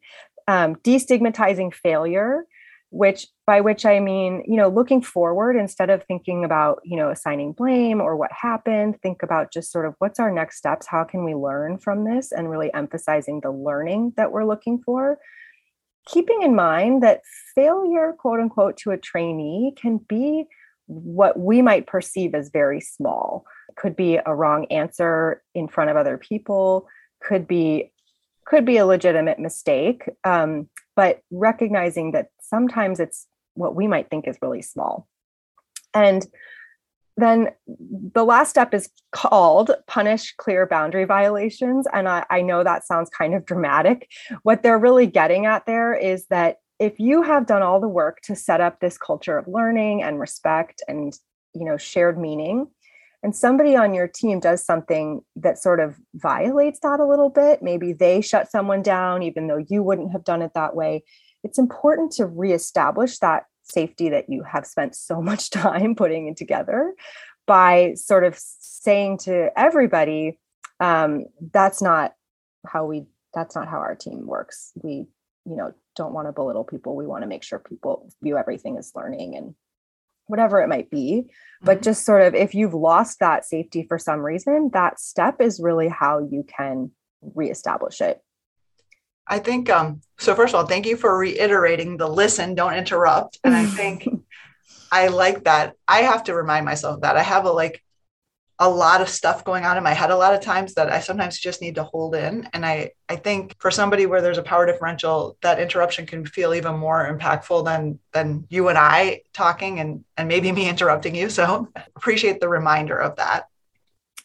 um, 0.48 0.76
destigmatizing 0.76 1.72
failure, 1.72 2.46
which 2.90 3.26
by 3.46 3.60
which 3.60 3.84
i 3.84 3.98
mean 3.98 4.42
you 4.46 4.56
know 4.56 4.68
looking 4.68 5.02
forward 5.02 5.56
instead 5.56 5.90
of 5.90 6.04
thinking 6.04 6.44
about 6.44 6.80
you 6.84 6.96
know 6.96 7.10
assigning 7.10 7.52
blame 7.52 8.00
or 8.00 8.16
what 8.16 8.30
happened 8.32 9.00
think 9.02 9.22
about 9.22 9.52
just 9.52 9.72
sort 9.72 9.86
of 9.86 9.94
what's 9.98 10.20
our 10.20 10.30
next 10.30 10.56
steps 10.56 10.86
how 10.86 11.02
can 11.02 11.24
we 11.24 11.34
learn 11.34 11.78
from 11.78 12.04
this 12.04 12.32
and 12.32 12.48
really 12.48 12.72
emphasizing 12.74 13.40
the 13.40 13.50
learning 13.50 14.12
that 14.16 14.30
we're 14.30 14.44
looking 14.44 14.80
for 14.84 15.18
keeping 16.06 16.42
in 16.42 16.54
mind 16.54 17.02
that 17.02 17.22
failure 17.54 18.14
quote 18.18 18.40
unquote 18.40 18.76
to 18.78 18.90
a 18.92 18.96
trainee 18.96 19.74
can 19.76 19.98
be 19.98 20.46
what 20.86 21.38
we 21.38 21.62
might 21.62 21.86
perceive 21.86 22.34
as 22.34 22.48
very 22.50 22.80
small. 22.80 23.44
Could 23.76 23.96
be 23.96 24.18
a 24.24 24.34
wrong 24.34 24.66
answer 24.66 25.42
in 25.54 25.68
front 25.68 25.90
of 25.90 25.96
other 25.96 26.16
people. 26.16 26.88
Could 27.20 27.46
be 27.46 27.92
could 28.46 28.64
be 28.64 28.76
a 28.76 28.86
legitimate 28.86 29.40
mistake. 29.40 30.04
Um, 30.22 30.68
but 30.94 31.20
recognizing 31.30 32.12
that 32.12 32.28
sometimes 32.40 33.00
it's 33.00 33.26
what 33.54 33.74
we 33.74 33.88
might 33.88 34.08
think 34.08 34.28
is 34.28 34.38
really 34.40 34.62
small. 34.62 35.08
And 35.92 36.24
then 37.16 37.48
the 38.12 38.24
last 38.24 38.50
step 38.50 38.74
is 38.74 38.90
called 39.12 39.70
punish 39.86 40.34
clear 40.36 40.66
boundary 40.66 41.04
violations. 41.04 41.86
And 41.92 42.08
I, 42.08 42.26
I, 42.28 42.42
know 42.42 42.62
that 42.62 42.86
sounds 42.86 43.08
kind 43.08 43.34
of 43.34 43.46
dramatic. 43.46 44.10
What 44.42 44.62
they're 44.62 44.78
really 44.78 45.06
getting 45.06 45.46
at 45.46 45.64
there 45.64 45.94
is 45.94 46.26
that 46.26 46.58
if 46.78 47.00
you 47.00 47.22
have 47.22 47.46
done 47.46 47.62
all 47.62 47.80
the 47.80 47.88
work 47.88 48.20
to 48.24 48.36
set 48.36 48.60
up 48.60 48.80
this 48.80 48.98
culture 48.98 49.38
of 49.38 49.48
learning 49.48 50.02
and 50.02 50.20
respect 50.20 50.82
and 50.88 51.14
you 51.54 51.64
know 51.64 51.78
shared 51.78 52.18
meaning 52.18 52.66
and 53.22 53.34
somebody 53.34 53.74
on 53.74 53.94
your 53.94 54.06
team 54.06 54.38
does 54.38 54.64
something 54.64 55.20
that 55.34 55.58
sort 55.58 55.80
of 55.80 55.96
violates 56.14 56.78
that 56.84 57.00
a 57.00 57.06
little 57.06 57.30
bit, 57.30 57.62
maybe 57.62 57.92
they 57.92 58.20
shut 58.20 58.50
someone 58.50 58.82
down, 58.82 59.22
even 59.24 59.46
though 59.46 59.64
you 59.68 59.82
wouldn't 59.82 60.12
have 60.12 60.22
done 60.22 60.42
it 60.42 60.52
that 60.54 60.76
way, 60.76 61.02
it's 61.42 61.58
important 61.58 62.12
to 62.12 62.26
reestablish 62.26 63.18
that 63.18 63.46
safety 63.66 64.10
that 64.10 64.28
you 64.28 64.42
have 64.42 64.66
spent 64.66 64.94
so 64.94 65.20
much 65.20 65.50
time 65.50 65.94
putting 65.94 66.28
it 66.28 66.36
together 66.36 66.94
by 67.46 67.94
sort 67.94 68.24
of 68.24 68.36
saying 68.38 69.18
to 69.18 69.50
everybody, 69.56 70.38
um, 70.80 71.26
that's 71.52 71.80
not 71.80 72.12
how 72.66 72.84
we 72.86 73.06
that's 73.34 73.54
not 73.54 73.68
how 73.68 73.78
our 73.78 73.94
team 73.94 74.26
works. 74.26 74.72
We, 74.82 75.06
you 75.44 75.56
know, 75.56 75.72
don't 75.94 76.14
want 76.14 76.26
to 76.26 76.32
belittle 76.32 76.64
people. 76.64 76.96
We 76.96 77.06
want 77.06 77.22
to 77.22 77.28
make 77.28 77.44
sure 77.44 77.58
people 77.58 78.10
view 78.22 78.38
everything 78.38 78.78
as 78.78 78.92
learning 78.94 79.36
and 79.36 79.54
whatever 80.26 80.60
it 80.60 80.68
might 80.68 80.90
be. 80.90 81.24
Mm-hmm. 81.26 81.66
But 81.66 81.82
just 81.82 82.04
sort 82.04 82.22
of 82.22 82.34
if 82.34 82.54
you've 82.54 82.74
lost 82.74 83.20
that 83.20 83.44
safety 83.44 83.84
for 83.86 83.98
some 83.98 84.20
reason, 84.20 84.70
that 84.72 84.98
step 84.98 85.40
is 85.40 85.60
really 85.60 85.88
how 85.88 86.18
you 86.18 86.44
can 86.44 86.90
reestablish 87.22 88.00
it. 88.00 88.20
I 89.26 89.38
think 89.38 89.68
um 89.70 90.00
so 90.18 90.34
first 90.34 90.54
of 90.54 90.60
all, 90.60 90.66
thank 90.66 90.86
you 90.86 90.96
for 90.96 91.16
reiterating 91.16 91.96
the 91.96 92.08
listen, 92.08 92.54
don't 92.54 92.74
interrupt. 92.74 93.38
And 93.44 93.54
I 93.54 93.64
think 93.78 94.08
I 94.90 95.08
like 95.08 95.44
that. 95.44 95.74
I 95.88 96.02
have 96.02 96.24
to 96.24 96.34
remind 96.34 96.64
myself 96.64 97.00
that 97.02 97.16
I 97.16 97.22
have 97.22 97.44
a 97.44 97.50
like 97.50 97.82
a 98.58 98.68
lot 98.68 99.02
of 99.02 99.08
stuff 99.08 99.44
going 99.44 99.64
on 99.64 99.76
in 99.76 99.82
my 99.82 99.92
head 99.92 100.10
a 100.10 100.16
lot 100.16 100.32
of 100.34 100.40
times 100.40 100.74
that 100.74 100.90
I 100.90 101.00
sometimes 101.00 101.38
just 101.38 101.60
need 101.60 101.74
to 101.74 101.84
hold 101.84 102.14
in. 102.14 102.48
And 102.54 102.64
I, 102.64 102.92
I 103.06 103.16
think 103.16 103.54
for 103.58 103.70
somebody 103.70 104.06
where 104.06 104.22
there's 104.22 104.38
a 104.38 104.42
power 104.42 104.64
differential, 104.64 105.36
that 105.42 105.60
interruption 105.60 106.06
can 106.06 106.24
feel 106.24 106.54
even 106.54 106.76
more 106.76 107.06
impactful 107.06 107.66
than 107.66 107.98
than 108.12 108.46
you 108.48 108.68
and 108.68 108.78
I 108.78 109.22
talking 109.34 109.78
and 109.80 110.04
and 110.16 110.28
maybe 110.28 110.52
me 110.52 110.68
interrupting 110.68 111.14
you. 111.14 111.28
So 111.28 111.68
appreciate 111.96 112.40
the 112.40 112.48
reminder 112.48 112.96
of 112.96 113.16
that. 113.16 113.46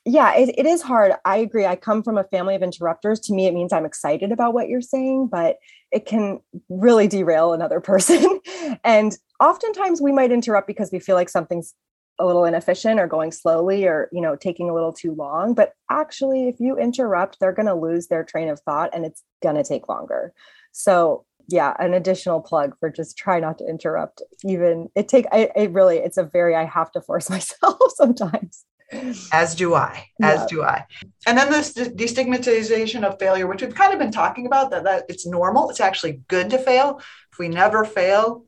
Yeah, 0.05 0.34
it, 0.36 0.55
it 0.58 0.65
is 0.65 0.81
hard. 0.81 1.13
I 1.25 1.38
agree. 1.38 1.65
I 1.65 1.75
come 1.75 2.01
from 2.01 2.17
a 2.17 2.24
family 2.24 2.55
of 2.55 2.63
interrupters. 2.63 3.20
To 3.22 3.34
me, 3.34 3.46
it 3.46 3.53
means 3.53 3.72
I'm 3.72 3.86
excited 3.86 4.31
about 4.31 4.53
what 4.53 4.67
you're 4.67 4.81
saying, 4.81 5.27
but 5.31 5.58
it 5.91 6.08
can 6.08 6.39
really 6.70 7.08
derail 7.08 7.53
another 7.53 7.79
person. 7.81 8.39
and 8.84 9.15
oftentimes 9.39 10.01
we 10.01 10.12
might 10.12 10.31
interrupt 10.31 10.67
because 10.67 10.91
we 10.91 11.00
feel 11.00 11.15
like 11.15 11.29
something's 11.29 11.75
a 12.20 12.25
little 12.25 12.46
inefficient 12.46 13.00
or 13.00 13.08
going 13.08 13.31
slowly 13.31 13.86
or 13.88 14.08
you 14.12 14.22
know 14.22 14.36
taking 14.36 14.70
a 14.70 14.74
little 14.74 14.93
too 14.93 15.13
long 15.15 15.55
but 15.55 15.74
actually 15.89 16.48
if 16.48 16.60
you 16.60 16.77
interrupt 16.77 17.39
they're 17.39 17.53
going 17.53 17.65
to 17.65 17.74
lose 17.74 18.08
their 18.08 18.24
train 18.24 18.48
of 18.48 18.60
thought 18.60 18.91
and 18.93 19.05
it's 19.05 19.24
going 19.41 19.55
to 19.55 19.63
take 19.63 19.89
longer 19.89 20.31
so 20.72 21.25
yeah 21.48 21.74
an 21.79 21.93
additional 21.96 22.39
plug 22.39 22.75
for 22.79 22.91
just 22.91 23.17
try 23.17 23.39
not 23.39 23.58
to 23.58 23.67
interrupt 23.67 24.22
even 24.46 24.88
it 24.93 25.08
take 25.08 25.25
I, 25.31 25.50
it 25.55 25.72
really 25.72 25.98
it's 25.98 26.17
a 26.17 26.24
very 26.24 26.55
i 26.55 26.65
have 26.65 26.91
to 26.91 27.01
force 27.01 27.29
myself 27.29 27.79
sometimes 27.96 28.65
as 29.31 29.55
do 29.55 29.74
i 29.74 30.05
as 30.21 30.41
yeah. 30.41 30.45
do 30.50 30.63
i 30.63 30.86
and 31.25 31.38
then 31.38 31.50
this 31.50 31.74
destigmatization 31.74 33.03
of 33.03 33.17
failure 33.19 33.48
which 33.48 33.62
we've 33.62 33.75
kind 33.75 33.93
of 33.93 34.00
been 34.00 34.12
talking 34.12 34.45
about 34.45 34.69
that, 34.71 34.83
that 34.83 35.05
it's 35.07 35.25
normal 35.25 35.69
it's 35.69 35.79
actually 35.79 36.21
good 36.27 36.50
to 36.50 36.57
fail 36.57 37.00
if 37.31 37.39
we 37.39 37.48
never 37.48 37.86
fail 37.86 38.43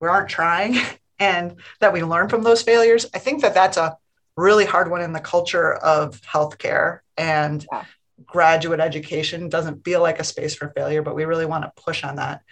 we 0.00 0.08
aren't 0.08 0.28
trying 0.28 0.76
and 1.22 1.56
that 1.80 1.92
we 1.92 2.02
learn 2.02 2.28
from 2.28 2.42
those 2.42 2.62
failures. 2.62 3.06
I 3.14 3.18
think 3.18 3.42
that 3.42 3.54
that's 3.54 3.76
a 3.76 3.96
really 4.36 4.64
hard 4.64 4.90
one 4.90 5.02
in 5.02 5.12
the 5.12 5.20
culture 5.20 5.72
of 5.74 6.20
healthcare 6.22 7.00
and 7.16 7.64
yeah. 7.72 7.84
graduate 8.26 8.80
education 8.80 9.48
doesn't 9.48 9.84
feel 9.84 10.00
like 10.02 10.18
a 10.18 10.24
space 10.24 10.54
for 10.54 10.70
failure, 10.70 11.02
but 11.02 11.14
we 11.14 11.24
really 11.24 11.46
want 11.46 11.64
to 11.64 11.82
push 11.82 12.02
on 12.02 12.16
that. 12.16 12.42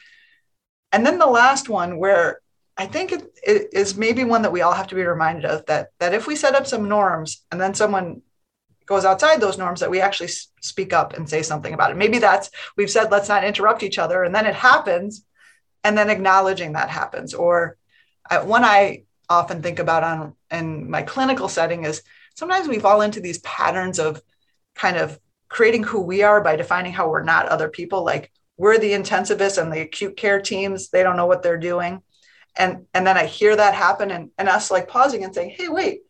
And 0.92 1.04
then 1.04 1.18
the 1.18 1.26
last 1.26 1.68
one 1.68 1.98
where 1.98 2.40
I 2.80 2.86
think 2.86 3.12
it, 3.12 3.38
it 3.42 3.68
is 3.72 3.96
maybe 3.96 4.24
one 4.24 4.42
that 4.42 4.52
we 4.52 4.62
all 4.62 4.72
have 4.72 4.86
to 4.88 4.94
be 4.94 5.04
reminded 5.04 5.44
of 5.44 5.66
that 5.66 5.90
that 5.98 6.14
if 6.14 6.26
we 6.26 6.34
set 6.34 6.54
up 6.54 6.66
some 6.66 6.88
norms 6.88 7.44
and 7.50 7.60
then 7.60 7.74
someone 7.74 8.22
goes 8.86 9.04
outside 9.04 9.40
those 9.40 9.58
norms 9.58 9.80
that 9.80 9.90
we 9.90 10.00
actually 10.00 10.30
speak 10.62 10.92
up 10.92 11.12
and 11.12 11.28
say 11.28 11.42
something 11.42 11.74
about 11.74 11.90
it. 11.90 11.98
Maybe 11.98 12.18
that's 12.18 12.50
we've 12.78 12.90
said 12.90 13.10
let's 13.10 13.28
not 13.28 13.44
interrupt 13.44 13.82
each 13.82 13.98
other 13.98 14.24
and 14.24 14.34
then 14.34 14.46
it 14.46 14.54
happens 14.54 15.26
and 15.84 15.96
then 15.96 16.08
acknowledging 16.08 16.72
that 16.72 16.88
happens 16.88 17.34
or 17.34 17.76
I, 18.28 18.42
one 18.42 18.64
I 18.64 19.04
often 19.28 19.62
think 19.62 19.78
about 19.78 20.02
on 20.02 20.34
in 20.50 20.90
my 20.90 21.02
clinical 21.02 21.48
setting 21.48 21.84
is 21.84 22.02
sometimes 22.34 22.66
we 22.66 22.78
fall 22.78 23.02
into 23.02 23.20
these 23.20 23.38
patterns 23.40 23.98
of 23.98 24.22
kind 24.74 24.96
of 24.96 25.20
creating 25.50 25.82
who 25.82 26.00
we 26.00 26.22
are 26.22 26.40
by 26.40 26.56
defining 26.56 26.94
how 26.94 27.10
we're 27.10 27.22
not 27.22 27.46
other 27.46 27.68
people. 27.68 28.04
Like 28.04 28.32
we're 28.56 28.78
the 28.78 28.92
intensivists 28.92 29.60
and 29.60 29.70
the 29.70 29.82
acute 29.82 30.16
care 30.16 30.40
teams, 30.40 30.88
they 30.88 31.02
don't 31.02 31.18
know 31.18 31.26
what 31.26 31.42
they're 31.42 31.58
doing. 31.58 32.02
And 32.56 32.86
and 32.94 33.06
then 33.06 33.16
I 33.16 33.26
hear 33.26 33.54
that 33.54 33.74
happen 33.74 34.10
and, 34.10 34.30
and 34.36 34.48
us 34.48 34.70
like 34.70 34.88
pausing 34.88 35.24
and 35.24 35.34
saying, 35.34 35.50
hey, 35.50 35.68
wait, 35.68 36.02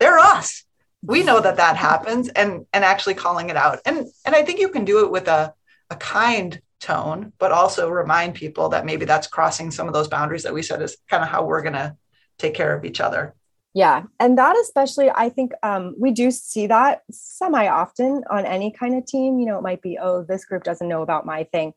they're 0.00 0.18
us. 0.18 0.64
We 1.02 1.22
know 1.22 1.40
that 1.40 1.56
that 1.56 1.76
happens 1.76 2.28
and 2.28 2.66
and 2.72 2.84
actually 2.84 3.14
calling 3.14 3.50
it 3.50 3.56
out. 3.56 3.80
And 3.84 4.06
and 4.24 4.34
I 4.34 4.42
think 4.42 4.60
you 4.60 4.68
can 4.68 4.84
do 4.84 5.04
it 5.04 5.10
with 5.10 5.28
a, 5.28 5.54
a 5.90 5.96
kind 5.96 6.60
tone, 6.80 7.32
but 7.38 7.52
also 7.52 7.88
remind 7.88 8.34
people 8.34 8.70
that 8.70 8.84
maybe 8.84 9.04
that's 9.04 9.26
crossing 9.26 9.70
some 9.70 9.86
of 9.86 9.94
those 9.94 10.08
boundaries 10.08 10.42
that 10.42 10.54
we 10.54 10.62
said 10.62 10.82
is 10.82 10.96
kind 11.08 11.22
of 11.22 11.28
how 11.28 11.44
we're 11.44 11.62
going 11.62 11.74
to 11.74 11.96
take 12.38 12.54
care 12.54 12.76
of 12.76 12.84
each 12.84 13.00
other. 13.00 13.34
Yeah. 13.74 14.02
And 14.20 14.36
that, 14.36 14.56
especially, 14.60 15.08
I 15.10 15.30
think 15.30 15.52
um, 15.62 15.94
we 15.98 16.10
do 16.10 16.30
see 16.30 16.66
that 16.66 17.02
semi 17.10 17.68
often 17.68 18.22
on 18.30 18.44
any 18.44 18.70
kind 18.70 18.96
of 18.96 19.06
team. 19.06 19.38
You 19.38 19.46
know, 19.46 19.58
it 19.58 19.62
might 19.62 19.80
be, 19.80 19.98
oh, 19.98 20.24
this 20.24 20.44
group 20.44 20.62
doesn't 20.62 20.88
know 20.88 21.02
about 21.02 21.24
my 21.24 21.44
thing. 21.44 21.72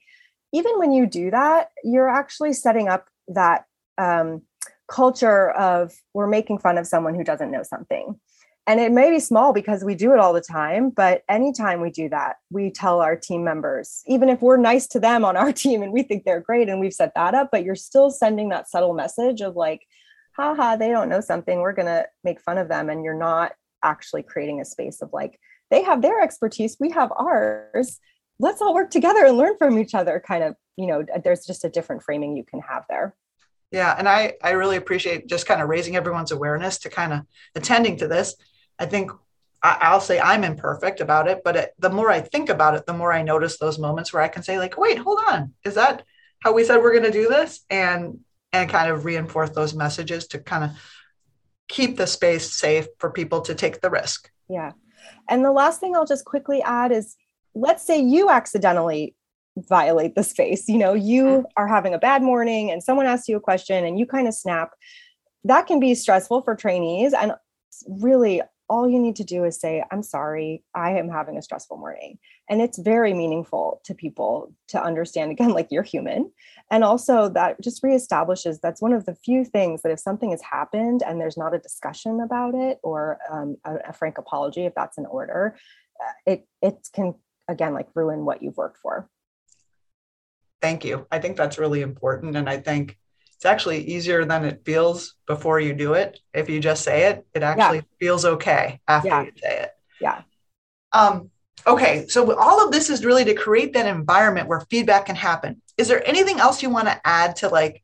Even 0.52 0.78
when 0.78 0.92
you 0.92 1.06
do 1.06 1.32
that, 1.32 1.70
you're 1.84 2.10
actually 2.10 2.54
setting 2.54 2.90
up 2.90 3.08
that 3.28 3.66
um, 3.98 4.42
culture 4.88 5.52
of 5.52 5.94
we're 6.14 6.28
making 6.28 6.60
fun 6.60 6.78
of 6.78 6.88
someone 6.88 7.16
who 7.16 7.24
doesn't 7.24 7.52
know 7.52 7.64
something. 7.64 8.20
And 8.68 8.80
it 8.80 8.92
may 8.92 9.12
be 9.12 9.20
small 9.20 9.54
because 9.54 9.84
we 9.84 9.94
do 9.94 10.14
it 10.14 10.20
all 10.20 10.34
the 10.34 10.42
time 10.42 10.90
but 10.90 11.22
anytime 11.30 11.82
we 11.82 11.92
do 11.92 12.10
that 12.10 12.38
we 12.50 12.72
tell 12.72 13.00
our 13.00 13.16
team 13.16 13.44
members 13.44 14.02
even 14.08 14.28
if 14.28 14.42
we're 14.42 14.58
nice 14.58 14.88
to 14.88 15.00
them 15.00 15.24
on 15.24 15.38
our 15.38 15.54
team 15.64 15.84
and 15.84 15.94
we 15.94 16.02
think 16.02 16.24
they're 16.24 16.40
great 16.40 16.68
and 16.68 16.80
we've 16.80 16.92
set 16.92 17.12
that 17.14 17.36
up 17.36 17.50
but 17.52 17.64
you're 17.64 17.76
still 17.76 18.10
sending 18.10 18.50
that 18.50 18.68
subtle 18.68 18.96
message 18.96 19.42
of 19.42 19.56
like 19.56 19.86
haha 20.36 20.76
they 20.76 20.90
don't 20.90 21.10
know 21.10 21.22
something. 21.22 21.60
We're 21.60 21.74
going 21.74 21.88
to 21.88 22.08
make 22.24 22.42
fun 22.42 22.58
of 22.58 22.68
them. 22.68 22.90
And 22.90 23.04
you're 23.04 23.14
not 23.14 23.54
actually 23.84 24.24
creating 24.24 24.62
a 24.62 24.66
space 24.66 25.02
of 25.02 25.12
like 25.14 25.40
they 25.72 25.84
have 25.84 26.02
their 26.02 26.22
expertise. 26.22 26.78
We 26.80 26.92
have 26.92 27.12
ours 27.18 28.00
let's 28.40 28.62
all 28.62 28.74
work 28.74 28.92
together 28.92 29.26
and 29.26 29.38
learn 29.38 29.58
from 29.58 29.78
each 29.78 29.94
other 29.94 30.22
kind 30.26 30.44
of 30.44 30.56
you 30.76 30.88
know 30.88 31.06
uh, 31.14 31.20
there's 31.24 31.46
just 31.46 31.64
a 31.64 31.70
different 31.70 32.04
framing 32.04 32.36
you 32.36 32.44
can 32.44 32.60
have 32.60 32.84
there 32.90 33.16
yeah 33.72 33.96
and 33.98 34.08
i 34.08 34.34
i 34.44 34.52
really 34.52 34.76
appreciate 34.76 35.28
just 35.28 35.46
kind 35.46 35.62
of 35.62 35.70
raising 35.70 35.96
everyone's 35.96 36.32
awareness 36.32 36.78
to 36.80 36.90
kind 36.90 37.14
of 37.14 37.22
attending 37.56 37.98
to 37.98 38.08
this 38.08 38.36
I 38.80 38.86
think 38.86 39.12
I, 39.64 39.94
will 39.94 40.02
say 40.02 40.20
I'm 40.20 40.44
imperfect 40.44 41.02
about 41.02 41.28
it, 41.28 41.42
but 41.44 41.56
it, 41.56 41.74
the 41.80 41.90
more 41.90 42.12
I 42.12 42.22
think 42.22 42.50
about 42.50 42.76
it, 42.76 42.86
the 42.86 42.94
more 42.94 43.12
I 43.12 43.24
notice 43.24 43.58
those 43.58 43.80
moments 43.80 44.14
where 44.14 44.22
I 44.22 44.28
can 44.28 44.44
say 44.44 44.60
like, 44.60 44.78
wait, 44.78 45.00
hold 45.00 45.20
on, 45.28 45.54
is 45.64 45.74
that 45.74 46.04
how 46.44 46.52
we 46.52 46.64
said 46.64 46.78
we're 46.78 46.92
going 46.92 47.12
to 47.12 47.12
do 47.12 47.28
this? 47.28 47.62
And 47.70 48.20
and 48.54 48.70
kind 48.70 48.90
of 48.90 49.04
reinforce 49.04 49.50
those 49.50 49.74
messages 49.74 50.28
to 50.28 50.40
kind 50.40 50.64
of 50.64 50.72
keep 51.68 51.98
the 51.98 52.08
space 52.08 52.54
safe 52.54 52.88
for 53.00 53.10
people 53.10 53.42
to 53.42 53.56
take 53.56 53.82
the 53.82 53.90
risk. 53.90 54.32
Yeah. 54.48 54.72
And 55.30 55.44
the 55.44 55.52
last 55.52 55.80
thing 55.82 55.96
I'll 55.96 56.06
just 56.06 56.24
quickly 56.24 56.62
add 56.62 56.92
is 56.92 57.18
let's 57.56 57.86
say 57.86 58.00
you 58.00 58.30
accidentally 58.30 59.16
violate 59.58 60.16
the 60.16 60.24
space. 60.24 60.68
You 60.68 60.78
know, 60.78 60.94
you 60.94 61.24
mm-hmm. 61.24 61.46
are 61.58 61.68
having 61.68 61.94
a 61.94 62.00
bad 62.00 62.22
morning 62.22 62.72
and 62.72 62.84
someone 62.84 63.06
asks 63.06 63.28
you 63.28 63.38
a 63.38 63.42
question 63.42 63.86
and 63.86 63.98
you 63.98 64.06
kind 64.06 64.28
of 64.28 64.34
snap. 64.34 64.72
That 65.44 65.68
can 65.68 65.80
be 65.80 65.96
stressful 65.96 66.42
for 66.42 66.56
trainees 66.56 67.14
and 67.14 67.34
really 67.88 68.42
all 68.68 68.90
you 68.90 69.00
need 69.00 69.16
to 69.18 69.24
do 69.24 69.44
is 69.44 69.60
say, 69.60 69.84
I'm 69.92 70.02
sorry, 70.02 70.64
I 70.74 70.92
am 70.92 71.10
having 71.10 71.38
a 71.38 71.42
stressful 71.42 71.78
morning. 71.78 72.18
And 72.50 72.62
it's 72.62 72.80
very 72.80 73.14
meaningful 73.14 73.82
to 73.86 73.94
people 73.94 74.54
to 74.70 74.84
understand, 74.84 75.32
again, 75.32 75.52
like 75.52 75.68
you're 75.70 75.84
human. 75.84 76.32
And 76.72 76.84
also, 76.84 77.30
that 77.30 77.62
just 77.62 77.84
reestablishes 77.84 78.60
that's 78.62 78.82
one 78.82 78.94
of 78.94 79.06
the 79.06 79.16
few 79.16 79.46
things 79.46 79.82
that 79.84 79.92
if 79.92 80.00
something 80.00 80.32
has 80.32 80.42
happened 80.42 81.04
and 81.06 81.22
there's 81.22 81.38
not 81.38 81.54
a 81.54 81.60
discussion 81.60 82.20
about 82.22 82.56
it 82.56 82.80
or 82.84 83.20
um, 83.32 83.58
a, 83.66 83.76
a, 83.90 83.94
frank 83.94 84.18
apology, 84.18 84.66
if 84.66 84.74
that's 84.74 84.98
in 84.98 85.06
order, 85.06 85.56
uh, 86.04 86.12
it, 86.26 86.48
it 86.64 86.88
can, 86.92 87.14
again, 87.48 87.74
like 87.74 87.88
ruin 87.96 88.26
what 88.26 88.42
you've 88.42 88.58
worked 88.58 88.78
for. 88.78 89.10
Thank 90.62 90.86
you. 90.86 91.06
I 91.12 91.20
think 91.20 91.38
that's 91.38 91.58
really 91.58 91.82
important. 91.82 92.36
And 92.36 92.50
I 92.50 92.58
think 92.58 92.98
it's 93.36 93.46
actually 93.46 93.84
easier 93.86 94.26
than 94.26 94.46
it 94.46 94.64
feels 94.66 95.16
before 95.28 95.60
you 95.60 95.74
do 95.74 95.94
it. 95.94 96.20
If 96.34 96.50
you 96.50 96.60
just 96.60 96.84
say 96.84 97.04
it, 97.10 97.26
it 97.34 97.44
actually 97.44 97.78
yeah. 97.78 97.98
feels 98.00 98.26
okay 98.26 98.80
after 98.88 99.10
yeah. 99.10 99.24
you 99.24 99.32
say 99.38 99.60
it. 99.62 99.72
Yeah. 100.02 100.22
Um, 100.92 101.30
okay. 101.68 102.08
So 102.08 102.36
all 102.36 102.66
of 102.66 102.72
this 102.72 102.90
is 102.90 103.06
really 103.06 103.26
to 103.26 103.34
create 103.36 103.74
that 103.74 103.86
environment 103.86 104.48
where 104.48 104.62
feedback 104.62 105.06
can 105.06 105.16
happen. 105.16 105.62
Is 105.78 105.88
there 105.88 106.08
anything 106.08 106.40
else 106.40 106.64
you 106.64 106.70
want 106.70 106.88
to 106.88 107.02
add 107.06 107.36
to 107.38 107.50
like, 107.50 107.84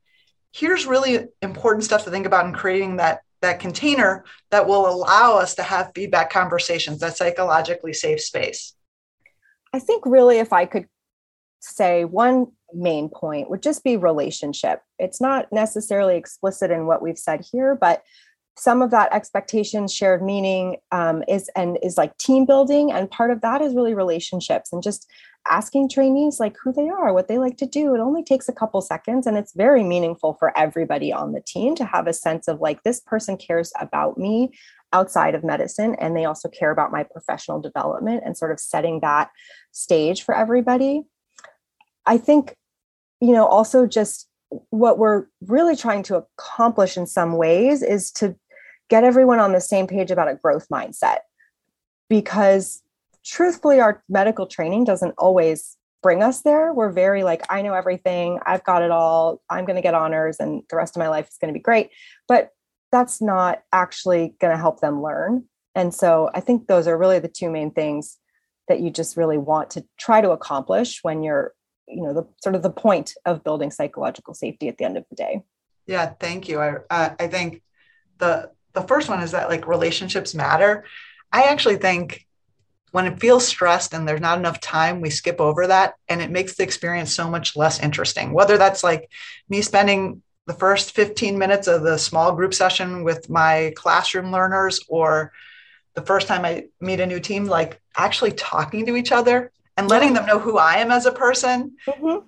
here's 0.54 0.86
really 0.86 1.28
important 1.42 1.84
stuff 1.84 2.06
to 2.06 2.12
think 2.12 2.26
about 2.26 2.46
in 2.46 2.54
creating 2.54 2.98
that 2.98 3.22
that 3.42 3.60
container 3.60 4.24
that 4.52 4.68
will 4.68 4.88
allow 4.88 5.38
us 5.38 5.56
to 5.56 5.64
have 5.64 5.92
feedback 5.96 6.30
conversations, 6.30 7.00
that 7.00 7.18
psychologically 7.18 7.92
safe 7.92 8.22
space? 8.22 8.74
I 9.74 9.80
think 9.80 10.06
really 10.06 10.38
if 10.40 10.52
I 10.52 10.66
could 10.66 10.88
say 11.60 12.06
one 12.06 12.48
main 12.74 13.10
point 13.10 13.50
would 13.50 13.62
just 13.62 13.84
be 13.84 13.98
relationship. 13.98 14.82
It's 15.00 15.22
not 15.22 15.52
necessarily 15.52 16.16
explicit 16.16 16.72
in 16.72 16.88
what 16.88 17.02
we've 17.02 17.18
said 17.18 17.46
here, 17.52 17.76
but 17.76 18.04
some 18.58 18.82
of 18.82 18.92
that 18.92 19.14
expectation 19.14 19.88
shared 19.88 20.22
meaning 20.22 20.78
um, 20.92 21.24
is 21.28 21.50
and 21.56 21.78
is 21.82 21.98
like 21.98 22.18
team 22.18 22.46
building 22.46 22.92
and 22.92 23.10
part 23.10 23.32
of 23.32 23.42
that 23.42 23.62
is 23.62 23.74
really 23.74 23.94
relationships 23.94 24.74
and 24.74 24.84
just 24.84 25.10
asking 25.50 25.90
trainees 25.90 26.40
like 26.40 26.56
who 26.62 26.72
they 26.72 26.90
are 26.90 27.14
what 27.14 27.28
they 27.28 27.40
like 27.40 27.58
to 27.58 27.66
do 27.66 27.96
it 27.96 28.00
only 28.00 28.24
takes 28.24 28.48
a 28.48 28.54
couple 28.54 28.80
seconds 28.82 29.26
and 29.26 29.38
it's 29.38 29.54
very 29.54 29.84
meaningful 29.84 30.36
for 30.36 30.56
everybody 30.58 31.12
on 31.12 31.32
the 31.32 31.42
team 31.42 31.74
to 31.74 31.86
have 31.86 32.06
a 32.06 32.14
sense 32.14 32.48
of 32.48 32.60
like 32.60 32.84
this 32.84 33.00
person 33.00 33.38
cares 33.38 33.72
about 33.80 34.18
me 34.18 34.52
outside 34.94 35.36
of 35.36 35.44
medicine 35.44 35.96
and 35.96 36.16
they 36.16 36.26
also 36.26 36.50
care 36.50 36.72
about 36.72 36.92
my 36.92 37.04
professional 37.04 37.62
development 37.62 38.24
and 38.26 38.38
sort 38.38 38.52
of 38.52 38.60
setting 38.60 39.00
that 39.00 39.30
stage 39.72 40.24
for 40.24 40.36
everybody. 40.36 41.04
I 42.06 42.18
think 42.18 42.56
you 43.20 43.34
know 43.34 43.46
also 43.46 43.86
just 43.86 44.28
what 44.70 44.98
we're 44.98 45.26
really 45.42 45.76
trying 45.76 46.04
to 46.04 46.18
accomplish 46.18 46.98
in 46.98 47.08
some 47.08 47.38
ways 47.38 47.82
is 47.82 48.12
to 48.12 48.36
get 48.90 49.04
everyone 49.04 49.40
on 49.40 49.54
the 49.54 49.62
same 49.62 49.88
page 49.88 50.12
about 50.12 50.28
a 50.28 50.36
growth 50.36 50.68
mindset. 50.70 51.20
Because 52.10 52.84
truthfully 53.24 53.80
our 53.80 54.04
medical 54.10 54.46
training 54.46 54.84
doesn't 54.84 55.14
always 55.18 55.78
bring 56.04 56.22
us 56.22 56.42
there. 56.42 56.74
We're 56.74 56.92
very 56.92 57.24
like 57.24 57.44
i 57.50 57.62
know 57.62 57.74
everything. 57.74 58.40
I've 58.46 58.64
got 58.64 58.82
it 58.82 58.92
all. 58.92 59.42
I'm 59.50 59.66
going 59.66 59.76
to 59.76 59.82
get 59.82 59.94
honors 59.94 60.40
and 60.40 60.64
the 60.70 60.76
rest 60.76 60.98
of 60.98 61.00
my 61.00 61.08
life 61.08 61.30
is 61.30 61.38
going 61.40 61.54
to 61.54 61.58
be 61.58 61.64
great. 61.64 61.92
But 62.28 62.50
that's 62.92 63.22
not 63.22 63.62
actually 63.72 64.36
going 64.40 64.52
to 64.52 64.62
help 64.62 64.80
them 64.82 65.02
learn. 65.02 65.46
And 65.76 65.94
so 65.94 66.30
i 66.34 66.40
think 66.40 66.68
those 66.68 66.88
are 66.88 66.98
really 66.98 67.20
the 67.20 67.28
two 67.28 67.50
main 67.50 67.72
things 67.72 68.18
that 68.68 68.80
you 68.80 68.90
just 68.90 69.18
really 69.18 69.38
want 69.38 69.72
to 69.72 69.86
try 70.00 70.22
to 70.22 70.32
accomplish 70.32 71.00
when 71.02 71.24
you're 71.24 71.54
you 71.88 72.04
know 72.04 72.14
the 72.14 72.28
sort 72.42 72.56
of 72.56 72.62
the 72.62 72.70
point 72.70 73.14
of 73.26 73.44
building 73.44 73.72
psychological 73.72 74.34
safety 74.34 74.68
at 74.68 74.78
the 74.78 74.86
end 74.86 74.98
of 74.98 75.06
the 75.10 75.16
day. 75.16 75.42
Yeah 75.88 76.14
thank 76.20 76.48
you. 76.48 76.60
I 76.60 76.76
uh, 76.90 77.16
i 77.20 77.28
think 77.28 77.62
the 78.18 78.52
the 78.74 78.82
first 78.82 79.10
one 79.10 79.22
is 79.22 79.32
that 79.32 79.50
like 79.50 79.68
relationships 79.68 80.34
matter. 80.34 80.86
I 81.32 81.44
actually 81.44 81.78
think 81.78 82.26
when 82.92 83.06
it 83.06 83.20
feels 83.20 83.48
stressed 83.48 83.94
and 83.94 84.08
there's 84.08 84.22
not 84.22 84.38
enough 84.38 84.60
time, 84.60 85.02
we 85.02 85.10
skip 85.10 85.40
over 85.40 85.68
that 85.68 85.96
and 86.10 86.22
it 86.22 86.30
makes 86.30 86.56
the 86.56 86.64
experience 86.64 87.14
so 87.14 87.30
much 87.30 87.56
less 87.56 87.80
interesting. 87.80 88.34
Whether 88.34 88.58
that's 88.58 88.84
like 88.84 89.10
me 89.50 89.62
spending 89.62 90.22
the 90.48 90.54
first 90.54 90.94
15 90.96 91.38
minutes 91.38 91.68
of 91.68 91.84
the 91.84 91.98
small 91.98 92.34
group 92.34 92.54
session 92.54 93.04
with 93.04 93.30
my 93.30 93.74
classroom 93.76 94.32
learners 94.32 94.80
or 94.88 95.32
the 95.94 96.02
first 96.02 96.28
time 96.28 96.46
I 96.46 96.66
meet 96.80 97.00
a 97.00 97.06
new 97.06 97.20
team, 97.20 97.46
like 97.46 97.80
actually 97.96 98.32
talking 98.32 98.86
to 98.86 98.96
each 98.96 99.12
other 99.12 99.52
and 99.78 99.90
letting 99.90 100.14
them 100.14 100.26
know 100.26 100.40
who 100.40 100.58
I 100.58 100.76
am 100.76 100.92
as 100.92 101.06
a 101.06 101.12
person 101.12 101.76
mm-hmm. 101.86 102.26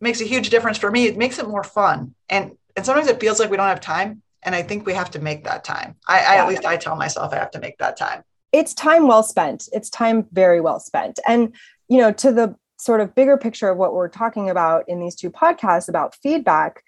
makes 0.00 0.20
a 0.20 0.24
huge 0.24 0.50
difference 0.50 0.78
for 0.78 0.90
me. 0.90 1.06
It 1.06 1.16
makes 1.16 1.38
it 1.38 1.48
more 1.48 1.64
fun. 1.64 2.14
And 2.28 2.52
and 2.76 2.84
sometimes 2.84 3.08
it 3.08 3.20
feels 3.20 3.40
like 3.40 3.50
we 3.50 3.56
don't 3.56 3.68
have 3.68 3.80
time. 3.80 4.22
And 4.42 4.54
I 4.54 4.62
think 4.62 4.86
we 4.86 4.92
have 4.92 5.10
to 5.12 5.18
make 5.18 5.44
that 5.44 5.64
time. 5.64 5.96
I, 6.06 6.18
I 6.18 6.36
at 6.36 6.48
least 6.48 6.66
I 6.66 6.76
tell 6.76 6.94
myself 6.94 7.32
I 7.32 7.36
have 7.36 7.50
to 7.52 7.58
make 7.58 7.78
that 7.78 7.96
time. 7.96 8.22
It's 8.52 8.74
time 8.74 9.08
well 9.08 9.22
spent. 9.22 9.68
It's 9.72 9.90
time 9.90 10.26
very 10.30 10.60
well 10.60 10.78
spent. 10.78 11.18
And 11.26 11.54
you 11.88 11.98
know, 11.98 12.12
to 12.12 12.32
the 12.32 12.54
sort 12.78 13.00
of 13.00 13.14
bigger 13.14 13.36
picture 13.36 13.70
of 13.70 13.78
what 13.78 13.94
we're 13.94 14.08
talking 14.08 14.50
about 14.50 14.84
in 14.88 15.00
these 15.00 15.14
two 15.14 15.30
podcasts 15.30 15.88
about 15.88 16.14
feedback, 16.16 16.82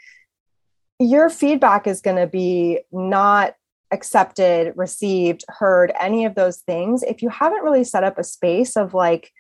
your 0.99 1.31
feedback 1.31 1.87
is 1.87 2.01
going 2.01 2.17
to 2.17 2.27
be 2.27 2.81
not 2.93 3.55
accepted, 3.91 4.73
received, 4.77 5.45
heard, 5.49 5.93
any 5.99 6.25
of 6.25 6.35
those 6.35 6.59
things 6.59 7.03
if 7.03 7.23
you 7.23 7.29
haven't 7.29 7.63
really 7.63 7.85
set 7.85 8.05
up 8.05 8.19
a 8.19 8.25
space 8.25 8.77
of 8.77 8.95
like, 8.95 9.33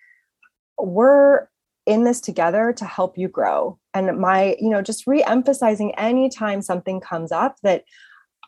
we're 0.78 1.48
in 1.86 2.04
this 2.04 2.20
together 2.20 2.72
to 2.72 2.84
help 2.84 3.18
you 3.18 3.28
grow. 3.28 3.78
And 3.94 4.18
my, 4.18 4.56
you 4.60 4.68
know, 4.68 4.82
just 4.82 5.06
re-emphasizing 5.06 5.94
anytime 5.96 6.62
something 6.62 7.00
comes 7.00 7.32
up 7.32 7.56
that 7.62 7.84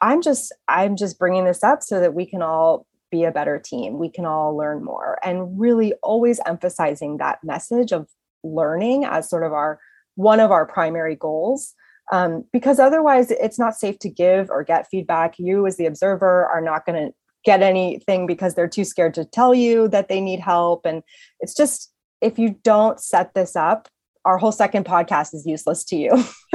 I'm 0.00 0.22
just, 0.22 0.52
I'm 0.68 0.96
just 0.96 1.18
bringing 1.18 1.44
this 1.44 1.64
up 1.64 1.82
so 1.82 2.00
that 2.00 2.14
we 2.14 2.26
can 2.26 2.42
all 2.42 2.86
be 3.10 3.24
a 3.24 3.32
better 3.32 3.58
team. 3.58 3.98
We 3.98 4.10
can 4.10 4.24
all 4.24 4.56
learn 4.56 4.84
more 4.84 5.18
and 5.24 5.58
really 5.58 5.94
always 6.02 6.40
emphasizing 6.46 7.16
that 7.16 7.42
message 7.42 7.92
of 7.92 8.08
learning 8.44 9.04
as 9.04 9.28
sort 9.28 9.44
of 9.44 9.52
our 9.52 9.80
one 10.14 10.40
of 10.40 10.50
our 10.50 10.66
primary 10.66 11.16
goals. 11.16 11.74
Um, 12.12 12.44
because 12.52 12.80
otherwise 12.80 13.30
it's 13.30 13.58
not 13.58 13.76
safe 13.76 13.98
to 14.00 14.08
give 14.08 14.50
or 14.50 14.64
get 14.64 14.88
feedback. 14.90 15.38
You 15.38 15.66
as 15.66 15.76
the 15.76 15.86
observer 15.86 16.46
are 16.46 16.60
not 16.60 16.84
going 16.84 17.08
to 17.08 17.14
get 17.44 17.62
anything 17.62 18.26
because 18.26 18.54
they're 18.54 18.68
too 18.68 18.84
scared 18.84 19.14
to 19.14 19.24
tell 19.24 19.54
you 19.54 19.88
that 19.88 20.08
they 20.08 20.20
need 20.20 20.40
help. 20.40 20.86
And 20.86 21.02
it's 21.38 21.54
just 21.54 21.92
if 22.20 22.38
you 22.38 22.56
don't 22.62 23.00
set 23.00 23.32
this 23.34 23.56
up, 23.56 23.88
our 24.24 24.38
whole 24.38 24.52
second 24.52 24.84
podcast 24.84 25.34
is 25.34 25.46
useless 25.46 25.84
to 25.84 25.96
you. 25.96 26.24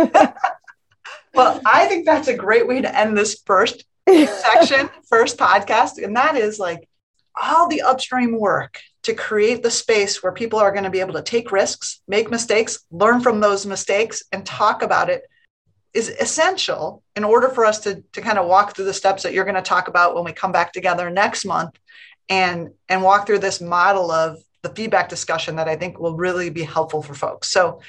well, 1.34 1.62
I 1.66 1.88
think 1.88 2.06
that's 2.06 2.28
a 2.28 2.36
great 2.36 2.68
way 2.68 2.82
to 2.82 2.98
end 2.98 3.18
this 3.18 3.42
first 3.46 3.86
section, 4.08 4.90
first 5.10 5.38
podcast. 5.38 6.04
And 6.04 6.16
that 6.16 6.36
is 6.36 6.60
like 6.60 6.88
all 7.42 7.68
the 7.68 7.82
upstream 7.82 8.40
work 8.40 8.80
to 9.04 9.14
create 9.14 9.64
the 9.64 9.72
space 9.72 10.22
where 10.22 10.32
people 10.32 10.60
are 10.60 10.72
going 10.72 10.84
to 10.84 10.90
be 10.90 11.00
able 11.00 11.14
to 11.14 11.22
take 11.22 11.52
risks, 11.52 12.02
make 12.08 12.30
mistakes, 12.30 12.86
learn 12.92 13.22
from 13.22 13.40
those 13.40 13.66
mistakes, 13.66 14.24
and 14.32 14.46
talk 14.46 14.82
about 14.82 15.10
it 15.10 15.24
is 15.96 16.10
essential 16.10 17.02
in 17.16 17.24
order 17.24 17.48
for 17.48 17.66
us 17.66 17.80
to, 17.80 18.04
to 18.12 18.22
kind 18.22 18.38
of 18.38 18.48
walk 18.48 18.76
through 18.76 18.86
the 18.86 18.94
steps 18.94 19.24
that 19.24 19.34
you're 19.34 19.46
going 19.46 19.56
to 19.56 19.62
talk 19.62 19.88
about 19.88 20.14
when 20.14 20.26
we 20.26 20.34
come 20.34 20.52
back 20.52 20.74
together 20.74 21.10
next 21.10 21.46
month 21.46 21.80
and 22.28 22.72
and 22.90 23.02
walk 23.02 23.26
through 23.26 23.40
this 23.40 23.62
model 23.62 24.12
of 24.12 24.38
the 24.62 24.70
feedback 24.70 25.08
discussion 25.08 25.56
that 25.56 25.70
I 25.70 25.76
think 25.78 25.98
will 25.98 26.18
really 26.18 26.50
be 26.50 26.64
helpful 26.64 27.02
for 27.02 27.14
folks. 27.14 27.50
So, 27.50 27.82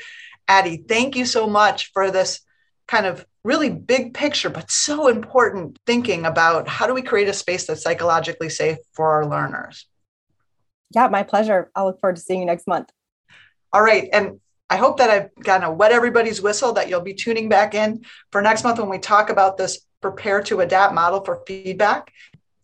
Addie, 0.46 0.84
thank 0.88 1.16
you 1.16 1.26
so 1.26 1.48
much 1.48 1.90
for 1.92 2.10
this 2.10 2.40
kind 2.86 3.06
of 3.06 3.26
really 3.42 3.70
big 3.70 4.14
picture, 4.14 4.50
but 4.50 4.70
so 4.70 5.08
important 5.08 5.78
thinking 5.86 6.26
about 6.26 6.68
how 6.68 6.86
do 6.86 6.94
we 6.94 7.02
create 7.02 7.28
a 7.28 7.32
space 7.32 7.66
that's 7.66 7.82
psychologically 7.82 8.50
safe 8.50 8.78
for 8.92 9.12
our 9.12 9.26
learners. 9.26 9.86
Yeah, 10.94 11.08
my 11.08 11.24
pleasure. 11.24 11.70
I'll 11.74 11.86
look 11.86 12.00
forward 12.00 12.16
to 12.16 12.22
seeing 12.22 12.40
you 12.40 12.46
next 12.46 12.68
month. 12.68 12.90
All 13.72 13.82
right. 13.82 14.08
And 14.12 14.40
I 14.68 14.76
hope 14.76 14.98
that 14.98 15.11
I've 15.11 15.44
kind 15.44 15.64
of 15.64 15.76
wet 15.76 15.92
everybody's 15.92 16.42
whistle 16.42 16.72
that 16.72 16.88
you'll 16.88 17.00
be 17.00 17.14
tuning 17.14 17.48
back 17.48 17.74
in 17.74 18.05
for 18.33 18.42
next 18.42 18.64
month 18.64 18.79
when 18.79 18.88
we 18.88 18.98
talk 18.98 19.31
about 19.31 19.57
this 19.57 19.81
prepare 20.00 20.42
to 20.42 20.61
adapt 20.61 20.94
model 20.94 21.24
for 21.24 21.42
feedback. 21.46 22.12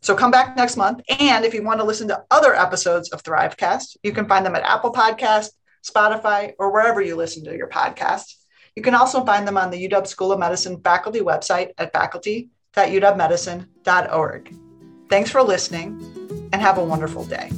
So 0.00 0.16
come 0.16 0.32
back 0.32 0.56
next 0.56 0.76
month. 0.76 1.00
And 1.08 1.44
if 1.44 1.54
you 1.54 1.62
want 1.62 1.78
to 1.80 1.86
listen 1.86 2.08
to 2.08 2.24
other 2.30 2.54
episodes 2.54 3.10
of 3.10 3.22
Thrivecast, 3.22 3.98
you 4.02 4.12
can 4.12 4.26
find 4.26 4.44
them 4.44 4.56
at 4.56 4.64
Apple 4.64 4.92
Podcast, 4.92 5.50
Spotify, 5.84 6.54
or 6.58 6.72
wherever 6.72 7.00
you 7.00 7.14
listen 7.14 7.44
to 7.44 7.56
your 7.56 7.68
podcasts. 7.68 8.34
You 8.74 8.82
can 8.82 8.94
also 8.94 9.24
find 9.24 9.46
them 9.46 9.56
on 9.56 9.70
the 9.70 9.88
UW 9.88 10.06
School 10.06 10.32
of 10.32 10.40
Medicine 10.40 10.80
faculty 10.82 11.20
website 11.20 11.70
at 11.78 11.92
faculty.uwmedicine.org. 11.92 14.54
Thanks 15.08 15.30
for 15.30 15.42
listening 15.42 16.48
and 16.52 16.62
have 16.62 16.78
a 16.78 16.84
wonderful 16.84 17.24
day. 17.24 17.50